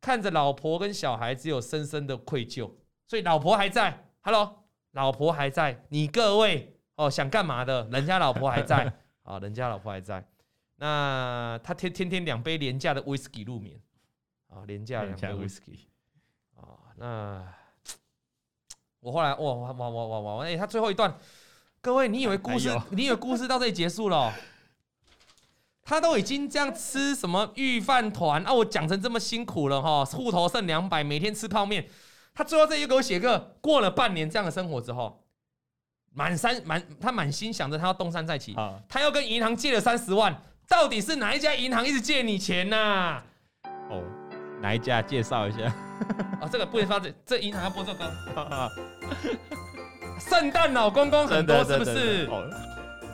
[0.02, 2.70] 看着老婆跟小孩只有深深的愧疚，
[3.08, 7.88] 所以老婆还在，Hello，老婆还在，你各位哦想干嘛的？
[7.92, 8.94] 人家老婆还在
[9.24, 10.24] 啊， 人家老婆还在，
[10.76, 13.80] 那他天天天两杯廉价的威士忌入眠
[14.50, 15.88] 啊，廉价两杯威士忌
[16.56, 17.44] 啊，那。
[19.00, 20.44] 我后来哇哇哇哇哇哇！
[20.44, 21.18] 哎，他最后一段，
[21.80, 24.34] 各位，你以为故事，你以为故事到这里结束了喔？
[25.84, 28.52] 他都已经这样吃什么御饭团啊？
[28.52, 31.88] 我讲成这么辛苦了哈，户头剩两百，每天吃泡面。
[32.38, 35.20] 他最后这又给我写个，过了半年这样的生活之后，
[36.14, 43.24] 满山满他满心想着他要东山再起，啊他又跟银行借了三十万，到底是哪一家银行一直借你钱呐？
[43.90, 44.04] 哦，
[44.62, 45.02] 哪一家？
[45.02, 45.64] 介绍一下。
[45.64, 45.74] 啊、
[46.46, 48.72] 哦，这个不能发这这银行要播这个歌。
[50.30, 52.28] 圣诞老公公很多是不是？
[52.30, 52.48] 哦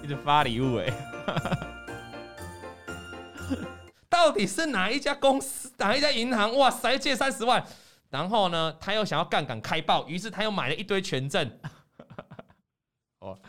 [0.04, 0.94] 一直发礼物哎。
[4.10, 6.54] 到底是哪一家公司，哪一家银行？
[6.58, 7.66] 哇塞，借三十万，
[8.14, 11.60] 然后呢，他又想要杠杆开爆，于是他又买了一堆权证。
[13.18, 13.40] 哦，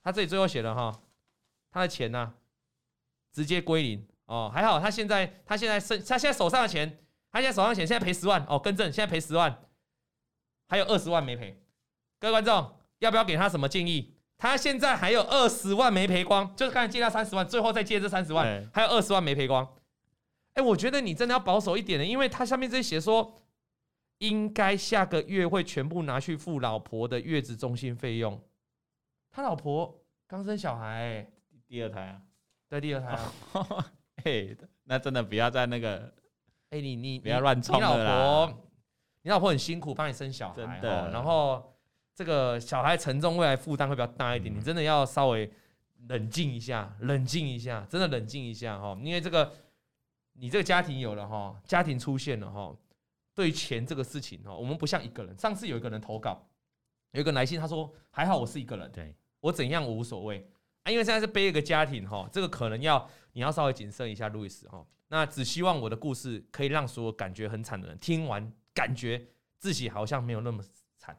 [0.00, 1.02] 他这里最后写了哈，
[1.72, 2.34] 他的钱呢、啊，
[3.32, 7.00] 直接归零哦，还好他现在他现在剩他现在手上的钱。
[7.32, 9.64] 他现在手上钱，现在赔十万哦，更正，现在赔十万，
[10.68, 11.60] 还有二十万没赔。
[12.18, 14.14] 各位观众，要不要给他什么建议？
[14.38, 19.75] 他现在还有二十万没赔光，就是刚才借他三十万，最后再借这三十万，欸、还有二十万没赔光。
[20.56, 23.34] 哎、欸，我觉得你真的要保守一点的，因为他下面这写说，
[24.18, 28.42] 应该下个月会全部拿去付老婆的月子中心费用。
[29.30, 31.32] 他老婆刚生小孩、欸，
[31.68, 32.20] 第二胎啊，
[32.68, 33.32] 对，第二胎啊。
[34.24, 36.12] 嘿，那真的不要在那个。
[36.70, 37.96] 哎，你你不要乱冲了！
[37.96, 38.64] 你老婆，
[39.22, 41.10] 你老婆很辛苦，帮你生小孩，真的。
[41.10, 41.72] 然后
[42.12, 44.52] 这个小孩沉重，未来负担会比较大一点。
[44.52, 45.48] 你真的要稍微
[46.08, 48.98] 冷静一下，冷静一下，真的冷静一下哈。
[49.00, 49.52] 因为这个，
[50.38, 52.76] 你这个家庭有了哈，家庭出现了哈，
[53.34, 55.36] 对钱这个事情哈，我们不像一个人。
[55.38, 56.46] 上次有一个人投稿，
[57.12, 60.48] 有一个来信，他说还好我是一个人，对我怎样我无所谓
[60.82, 60.90] 啊。
[60.90, 64.86] 因为现在是背一个家庭哈，这个可能要你要稍微谨慎一下，路易斯哈。
[65.08, 69.26] 那只希望我的故事可以让所有感觉很惨的人听完，感觉
[69.58, 70.62] 自己好像没有那么
[70.98, 71.16] 惨，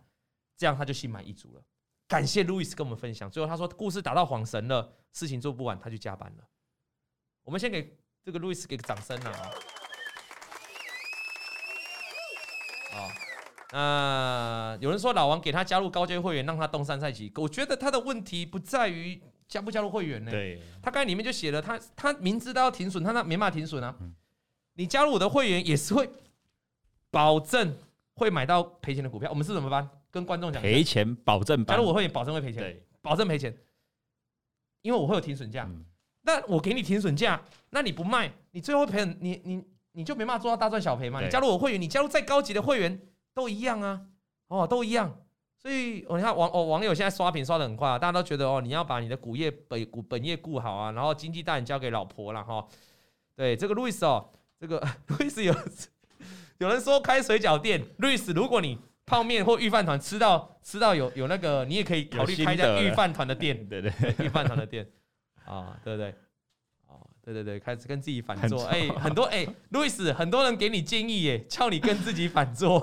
[0.57, 1.61] 这样他就心满意足了。
[2.07, 3.29] 感谢路易斯跟我们分享。
[3.29, 6.47] 最后他说故事打到恍神了，事情做不完，他就加班了。
[7.43, 7.97] 我们先给
[8.27, 9.31] 这个路易斯给个掌声啊！
[13.71, 17.31] 啊，那有人说老王给他加入高阶会员，让他东山再起。
[17.37, 19.21] 我觉得他的问题不在于。
[19.47, 20.29] 加不加入会员呢？
[20.29, 23.95] 对，他刚才里面就写了，他他明知道要停损，他那没办法停损啊。
[24.73, 26.09] 你加入我的会员也是会
[27.09, 27.73] 保证
[28.15, 29.29] 会买到赔钱的股票。
[29.29, 29.89] 我们是怎么办？
[30.11, 33.57] 跟观众讲赔钱保证，加入我会员保证会赔钱，对，保证赔钱，
[34.81, 35.65] 因为我会有停损价。
[36.27, 39.63] 那我给你停损价，那你不卖，你最后会赔，你你
[39.93, 41.21] 你就没办法做到大赚小赔嘛。
[41.21, 42.99] 你加入我会员，你加入再高级的会员
[43.33, 44.01] 都一样啊，
[44.49, 45.21] 哦，都一样。
[45.57, 52.67] 所以，我你看网哦，网友现在刷屏刷的很快啊，大家都觉得哦，你要把你的股业本股本业顾好啊，然后经济大权交给老婆了哈。
[53.33, 55.55] 对，这个路易斯哦，这个路易斯有
[56.57, 64.85] 有人说开水饺店，路易斯，如果你泡面或御饭团吃到吃到有有那个，你也可以考虑开一家御饭团的店，对 对，御饭团的店
[65.47, 66.09] 啊，对不对？
[66.87, 72.79] 啊，对对对，开始跟自己反做，哎，很多哎，路易斯，很多人给你建议耶，叫你跟自己反做。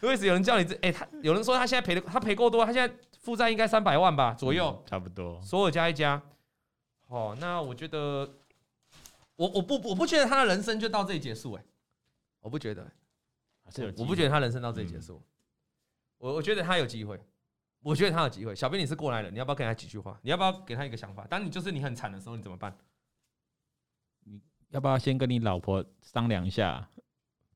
[0.00, 6.20] 路易斯，有人叫你这，哎，他有人说他现在赔的，他赔够多，他现在负债应该三百万吧左右，差不多，所有加一加。
[7.06, 8.28] 哦，那我觉得，
[9.36, 11.64] 我我不我不觉得他的人生就到这里结束，哎，
[12.40, 12.84] 我不觉得，
[13.98, 15.22] 我不觉得他人生到这里结束，
[16.18, 17.20] 我我觉得他有机会，
[17.82, 18.54] 我觉得他有机会。
[18.54, 20.18] 小编你是过来人，你要不要给他几句话？
[20.22, 21.26] 你要不要给他一个想法？
[21.28, 22.76] 当你就是你很惨的时候，你怎么办？
[24.24, 26.88] 你要不要先跟你老婆商量一下？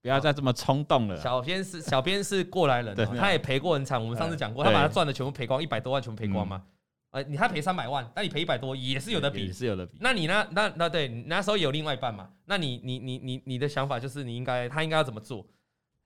[0.03, 1.17] 不要再这么冲动了。
[1.17, 4.01] 小编是小编是过来人， 他也赔过很惨。
[4.01, 6.65] 我们上次讲过，他把他赚的全部赔光，一百多万全部赔光吗？
[7.11, 9.97] 呃，你他赔三百万，那你赔一百多也是有的比，也是有的比。
[10.01, 10.47] 那你呢？
[10.51, 12.31] 那那对，那时候有另外一半嘛？
[12.45, 15.47] 那你你你你你的想法就是你应该他应该要怎么做？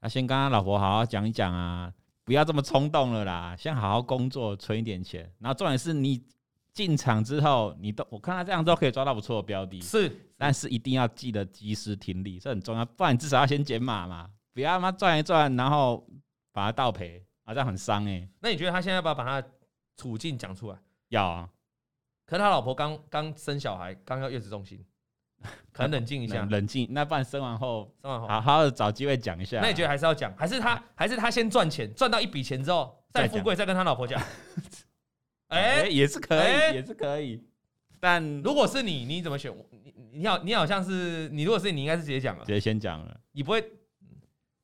[0.01, 1.93] 那先跟他老婆好好讲一讲啊，
[2.31, 5.29] 不要这么冲动了啦，先好好工作存一点钱。
[5.41, 6.25] 然后重点是你
[6.73, 16.07] 进场之后，你都我看他这样都可以抓到不错的标的，是，但是一定要记得及时停利，这很重要，不然你至少要先减码嘛，不要他妈赚一赚，然后
[16.53, 18.29] 把它倒赔，啊，这样很伤哎。
[18.39, 19.49] 那你觉得他现在要不要把他
[19.97, 20.79] 处境讲出来？
[21.09, 21.51] 要啊，
[22.27, 24.87] 可是他老婆刚刚生小孩，刚要月子中心，
[25.73, 26.87] 可能冷静一下，冷静。
[26.91, 29.61] 那不然生完后，生完后好好的找机会讲一下。
[29.61, 34.21] 那你觉得还是要讲，还是他，还是他先赚钱，赚到一笔钱之后再富贵，再跟他老婆讲？
[35.49, 37.45] 哎，也是可以，也是可以。
[37.99, 39.53] 但如果是你，你怎么选？
[39.71, 41.43] 你你好，你好像是你。
[41.43, 43.21] 如果是你，应该是直接讲了，直接先讲了。
[43.33, 43.63] 你不会？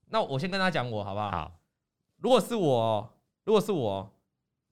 [0.08, 1.30] 那我先跟他讲我好不好？
[1.30, 1.60] 好。
[2.18, 4.10] 如果是我，如果是我，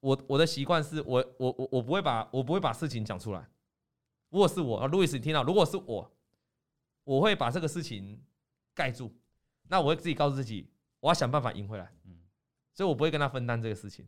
[0.00, 3.44] 我我的习惯是我我我我不会把我不会把事情讲出来。
[4.34, 5.44] 如果是我啊，路易斯，你听到？
[5.44, 6.12] 如果是我，
[7.04, 8.20] 我会把这个事情
[8.74, 9.14] 盖住。
[9.68, 10.68] 那我会自己告诉自己，
[10.98, 11.88] 我要想办法赢回来。
[12.04, 12.18] 嗯。
[12.72, 14.04] 所以我不会跟他分担这个事情。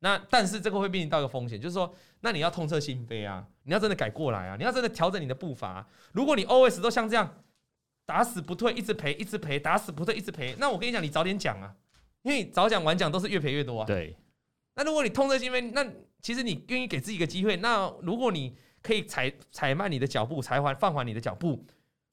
[0.00, 5.88] 那但是这个会面临到一个风险，就是说，那你要痛彻心扉啊，你要真的改过来啊，你要真的调整你的步伐啊。
[6.10, 7.44] 如果你 always 都像这样
[8.04, 11.72] 打死不退，一直赔，一直赔，打死不退，一直赔，那我跟你讲，你早点讲啊，
[12.22, 13.86] 因为早讲晚讲都是越赔越多啊。
[13.86, 14.16] 对。
[14.74, 15.88] 那如果你痛彻心扉，那
[16.20, 21.64] 其实你愿意给自己一个机会，那如果你可以踩踩慢你的脚步，踩缓放缓你的脚步，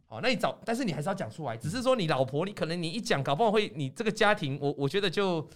[0.08, 1.56] 好，那你找，但是你还是要讲出来。
[1.56, 5.48] 只是说你老婆，你可能你一讲，搞不好会你这个家庭，我我觉得就。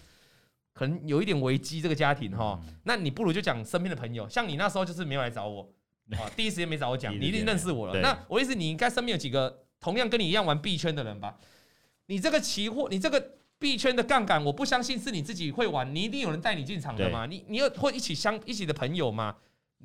[0.78, 5.66] 可能有一点危机，这个家庭哈，那你不如就讲身边的朋友，像你那时候就是没有来找我，
[6.12, 7.98] 啊，第一时间没找我讲，你一定认识我了。
[8.02, 11.38] 那我意思，你应该身边有几个同样跟你一样玩币圈的人吧？
[12.08, 17.24] 你这个期货，你这个币圈的杠杆，我不相信是你自己会玩，你一定有人带你进场的嘛？
[17.24, 19.34] 你你有会一起相一起的朋友吗？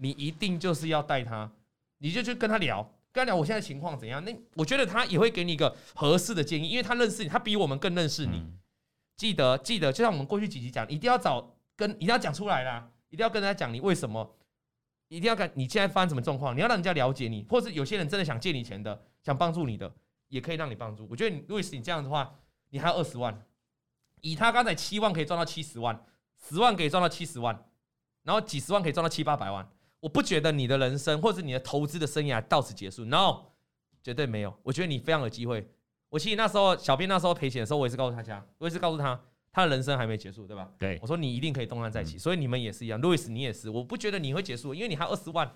[0.01, 1.51] 你一定就是要带他，
[1.99, 2.81] 你就去跟他聊，
[3.11, 4.23] 跟他聊我现在情况怎样？
[4.25, 8.43] 那我觉得他也会给你一个合适的建议，因为他认识你，他比我们更认识你。
[9.15, 14.35] 记得记得，就像我们过去几集讲，一定要找跟，一定要讲出来啦，一定要跟人家讲你为什么，
[15.07, 19.93] 一定要看你现在发生什么状况，你要让人家了解你，或是有些人真的想借你钱的，想帮助你的，
[20.29, 21.07] 也可以让你帮助。
[21.11, 22.33] 我觉得，如果是你这样的话，
[22.69, 23.39] 你还有二十万，
[24.21, 26.03] 以他刚才七万可以赚到七十万，
[26.49, 27.63] 十万可以赚到七十万，
[28.23, 29.69] 然后几十万可以赚到七八百万，
[30.01, 33.37] 我不觉得你的人生或者你的投资的生涯到此结束，no，
[34.03, 34.53] 绝对没有。
[34.63, 35.65] 我觉得你非常有机会。
[36.09, 39.17] 我其实那时候，小编那时候赔钱的时候，我也是告诉大家，我也是告诉他，
[39.53, 40.69] 他的人生还没结束，对吧？
[40.77, 45.49] 对，我说你一定可以东山再起，所以你们也是一样，路易斯你也是，我不觉得你会结束，因为你还二十万，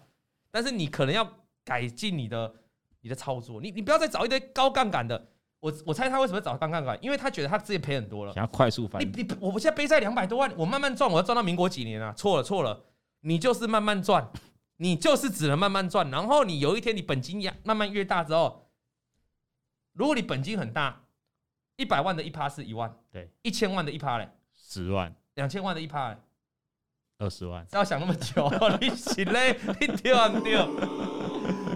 [0.52, 1.30] 但是你可能要
[1.66, 2.54] 改进你的
[3.02, 5.28] 你的操作，你你不要再找一堆高杠杆的，
[5.60, 9.02] 我我猜他为什么找高杠杆，因为他觉得他自己赔很多了，想要快速翻。
[9.02, 12.14] 你你我我现在背债两百多万，我慢慢赚，我要赚到民国几年啊？
[12.14, 12.82] 错了错了，
[13.26, 14.32] 你就是慢慢赚，
[14.78, 18.70] 你就是只能慢慢赚，然后你有一天你本金呀慢慢越大之后，
[19.94, 21.02] 如果你本金很大。
[21.78, 26.18] 一百万的一趴是一万，对，一千万的一趴嘞，十万，两千万的一趴嘞，
[27.18, 28.50] 二十万，不要想那么久，
[28.80, 30.58] 你行嘞， 你丢啊丢，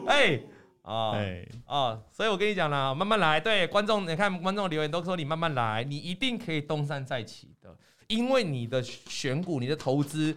[0.07, 0.39] 哎，
[0.83, 7.77] 哦，哎，啊，所以我跟你讲啦，慢慢来，对，观众，你看观众留言都说你慢慢来，你一定可以东山再起的，
[8.07, 10.33] 因为你的选股、你的投资、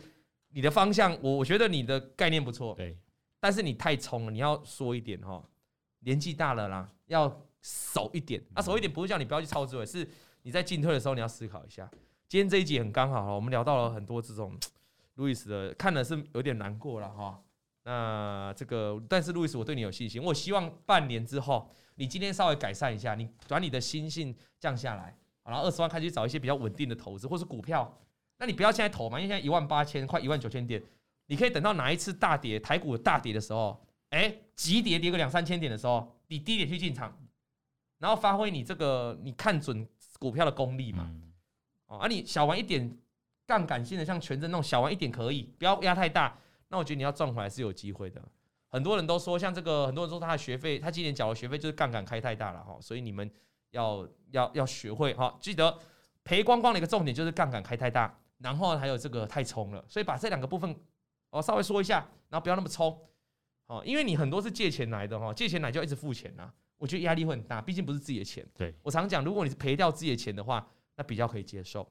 [0.52, 2.96] 你的方向，我我觉得你的概念不错，对，
[3.40, 5.42] 但是你太冲了，你要说一点哈，
[6.00, 7.46] 年纪大了啦，要。
[7.64, 10.04] 守一点，那、啊、守一点不是叫你不要去操作，是
[10.42, 11.88] 你在进退的时候你要思考一下。
[12.28, 14.58] 今天这一集很刚好，我们聊到了很多这种
[15.14, 17.40] 路易斯的，看的是有点难过了哈。
[17.84, 27.96] 那这个，但是路易斯，我对你有信心，我希望半年之后，你今天稍微改善一下，你把你的心性降下来，然后二十万开始找一些比较稳定的投资，或是股票。
[28.42, 30.82] 那你不要现在投嘛，因为现在一万八千，快一万九千点，
[31.26, 33.80] 你可以等到哪一次大跌，台股大跌的时候，
[34.10, 37.16] 哎，急跌跌个两三千点的时候，你低点去进场。
[37.98, 39.86] 然后发挥你这个你看准
[40.18, 41.08] 股票的功力嘛，
[41.86, 42.98] 哦，啊，你小玩一点，
[43.46, 46.36] 杠杆性的像权证那种小玩一点可以，不要压太大。
[46.66, 48.20] 那我觉得你要赚回来是有机会的。
[48.70, 53.30] 很多人都说，像这个，很多人说他的学费，他今年缴的学费就是杠杆开太大了哈，所以你们
[53.70, 55.78] 要要要学会哈，记得
[56.24, 58.12] 赔光光的一个重点就是杠杆开太大，
[58.42, 60.74] 然后还有这个太冲了，所以把这两个部分
[61.30, 62.98] 哦稍微说一下，然后不要那么冲，
[63.66, 66.52] 哦，因为你很多是借钱来的哈，借钱来就要一直付钱呐。
[66.78, 68.44] 我觉得压力会很大，毕竟不是自己的钱。
[68.52, 71.88] 对，我常讲，如果你是赔掉自己的钱的话，那比较可以接受。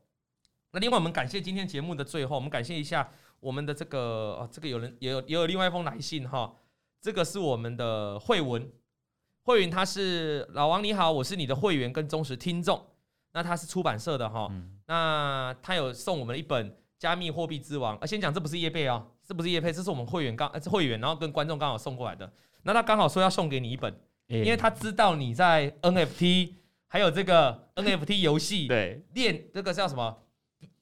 [0.72, 4.00] 那另外，我们感谢今天节目的最后，我们感谢一下我们的这个
[4.40, 6.54] 哦，这个有人也有也有另外一封来信哈，
[7.00, 8.70] 这个是我们的慧文，
[9.44, 12.86] 慧文他是老王你好，我是你的会员跟忠实听众。
[13.34, 16.70] 那他是出版社的哈，嗯、那他有送我们一本
[17.00, 22.32] 《加密货币之王》啊，先讲这不是业配哦，这不是业配，这是我们会员刚会员，然后跟观众刚好送过来的。
[22.64, 23.94] 那他刚好说要送给你一本。
[24.28, 26.54] 因为他知道你在 NFT，
[26.88, 30.20] 还有这个 NFT 游戏，对，练这个叫什么？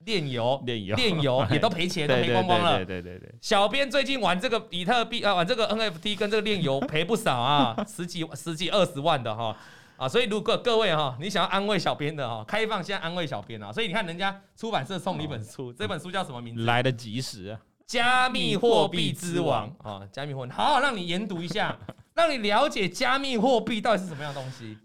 [0.06, 2.78] 练炼油、炼油、炼油 也都赔钱，都赔光光了。
[2.78, 3.34] 对对对对。
[3.41, 9.58] 小编最近玩这个比特币啊，玩这个 NFT 跟这个炼油赔不少啊，十几、十几、二十万的哈
[10.00, 16.64] 啊，所以如果各位哈，你想要安慰小编的哈，开放现在安慰小编啊，所以你看人家出版社送你一本书，这本书叫什么名字？
[16.64, 17.60] 来得及时啊！
[17.86, 21.78] 加密货币之王啊，加密货币，好好让你研读一下，
[22.14, 24.78] 让你了解加密货币到底是什么样的东西。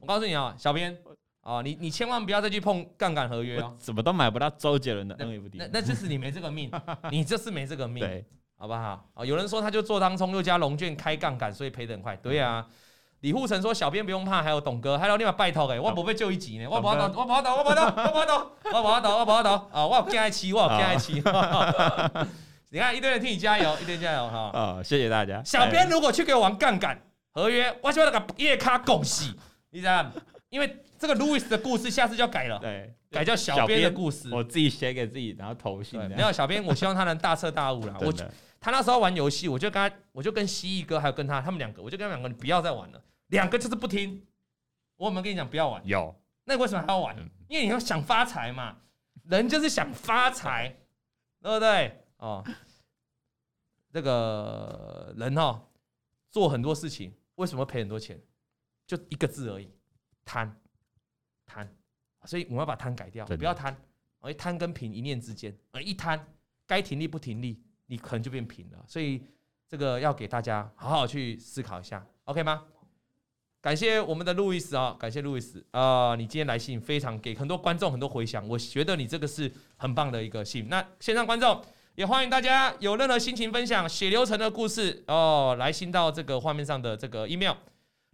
[0.00, 0.96] 我告诉你啊，小编。
[1.42, 6.68] 哦，你你千万不要再去碰杠杆合约哦，怎么都买不到周杰伦的 NFT，那那就是你没这个命，
[7.08, 8.26] 你就是没这个命，对，
[8.58, 9.08] 好不好？
[9.14, 12.16] 啊，有人说他就做当冲又加龙券开杠杆，所以赔得很快。
[12.16, 12.66] 对啊，
[13.20, 21.22] 李护成说小编不用怕，还有董哥，还有另外拜托诶，我不被救一集呢，我不要倒，我不要倒，我不要倒，我不要倒，我不要倒，我不要倒啊，我有偏爱期，我有偏爱期。
[22.70, 24.50] 你看一堆人替你加油，一堆人加油哈。
[24.52, 25.42] 啊，谢谢大家。
[25.44, 27.00] 小编如果去给我玩杠杆
[27.32, 29.34] 合约，我就要那个夜咖恭喜，
[29.70, 30.04] 你知道？
[30.50, 35.98] 因为这个 Louis 的故事下次就要改了，对，改叫小编的故事，我自己写给自己，然后投信。
[36.10, 37.94] 没有小编，我希望他能大彻大悟了。
[38.00, 38.12] 我
[38.66, 43.00] 他那时候玩游戏，我就跟他，我就跟蜥蜴哥还有跟他，他们两个，我就跟他们两个，你不要再玩了。
[43.28, 44.26] 两个就是不听。
[44.96, 45.86] 我有没有跟你讲不要玩？
[45.86, 46.12] 有。
[46.46, 47.16] 那为什么还要玩？
[47.46, 48.78] 因为你要想发财嘛，
[49.22, 50.76] 人就是想发财，
[51.40, 52.04] 对不对？
[52.16, 52.44] 哦，
[53.92, 55.64] 这个人哈，
[56.32, 58.20] 做很多事情，为什么赔很多钱？
[58.84, 59.70] 就一个字而已。
[60.24, 60.60] 贪，
[61.46, 61.68] 贪，
[62.24, 63.76] 所以我们要把贪改掉，不要贪。
[64.18, 66.26] 而贪跟贫一念之间，而一贪，
[66.66, 68.84] 该停利不停利，你可能就变平了。
[68.86, 69.22] 所以
[69.68, 72.62] 这个要给大家好好去思考一下，OK 吗？
[73.60, 80.68] 感谢我们的路易斯啊，感谢路易斯啊，你今天来信非常给很多观众很多回响，我觉得你这个是很棒的一个信。
[80.68, 81.60] 那线上观众
[81.96, 87.54] 也欢迎大家有任何心情分享血流成的故事哦，来信到这个画面上的这个 email。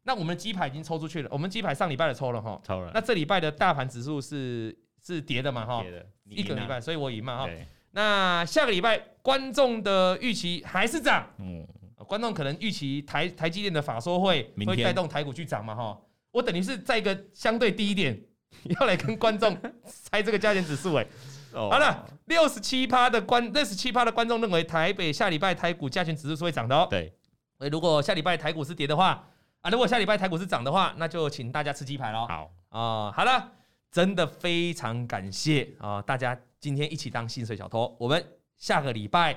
[0.05, 2.91] 那我们鸡排已经抽出去了，我们鸡排上礼拜的抽了哈，抽了。
[2.95, 7.51] 那这礼拜的大盘指数是是跌的嘛哈，跌的，一个礼拜，所以我赢嘛哈。
[7.93, 11.67] 那下个礼拜观众的预期还是涨，嗯，
[12.07, 15.99] 观众可能预期台台积电的法说会会带动台股去涨嘛哈。
[16.33, 18.21] 我等于是在一个相对低一点，
[18.81, 21.07] 要来跟观众 猜这个加权指数哎。
[21.53, 26.87] 好了，六十七趴的观六十七趴的观众认为台北下礼拜台股加权指数是会涨的哦。
[26.91, 27.13] 对，
[27.57, 29.29] 所以如果下礼拜台股是跌的话。
[29.63, 32.27] 啊，如果下礼拜台股是涨的话，那就请大家吃鸡排喽。
[32.27, 33.53] 好啊、呃，好了，
[33.93, 37.97] 真的非常感谢啊、呃，大家今天一起当薪水小偷。
[37.99, 38.25] 我们
[38.57, 39.33] 下个礼拜，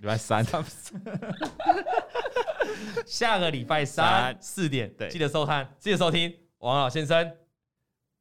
[0.00, 0.42] 礼拜三，
[3.04, 7.30] 下个礼拜三四点，对，记得收看，记得收听王老先生。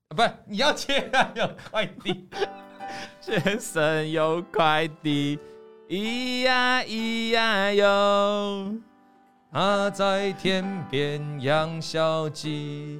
[0.09, 2.27] 啊，不是，你要接啊，有快递，
[3.21, 5.39] 先生有快递，
[5.88, 8.75] 咿呀咿呀哟。
[9.53, 12.99] 他在天边养小鸡，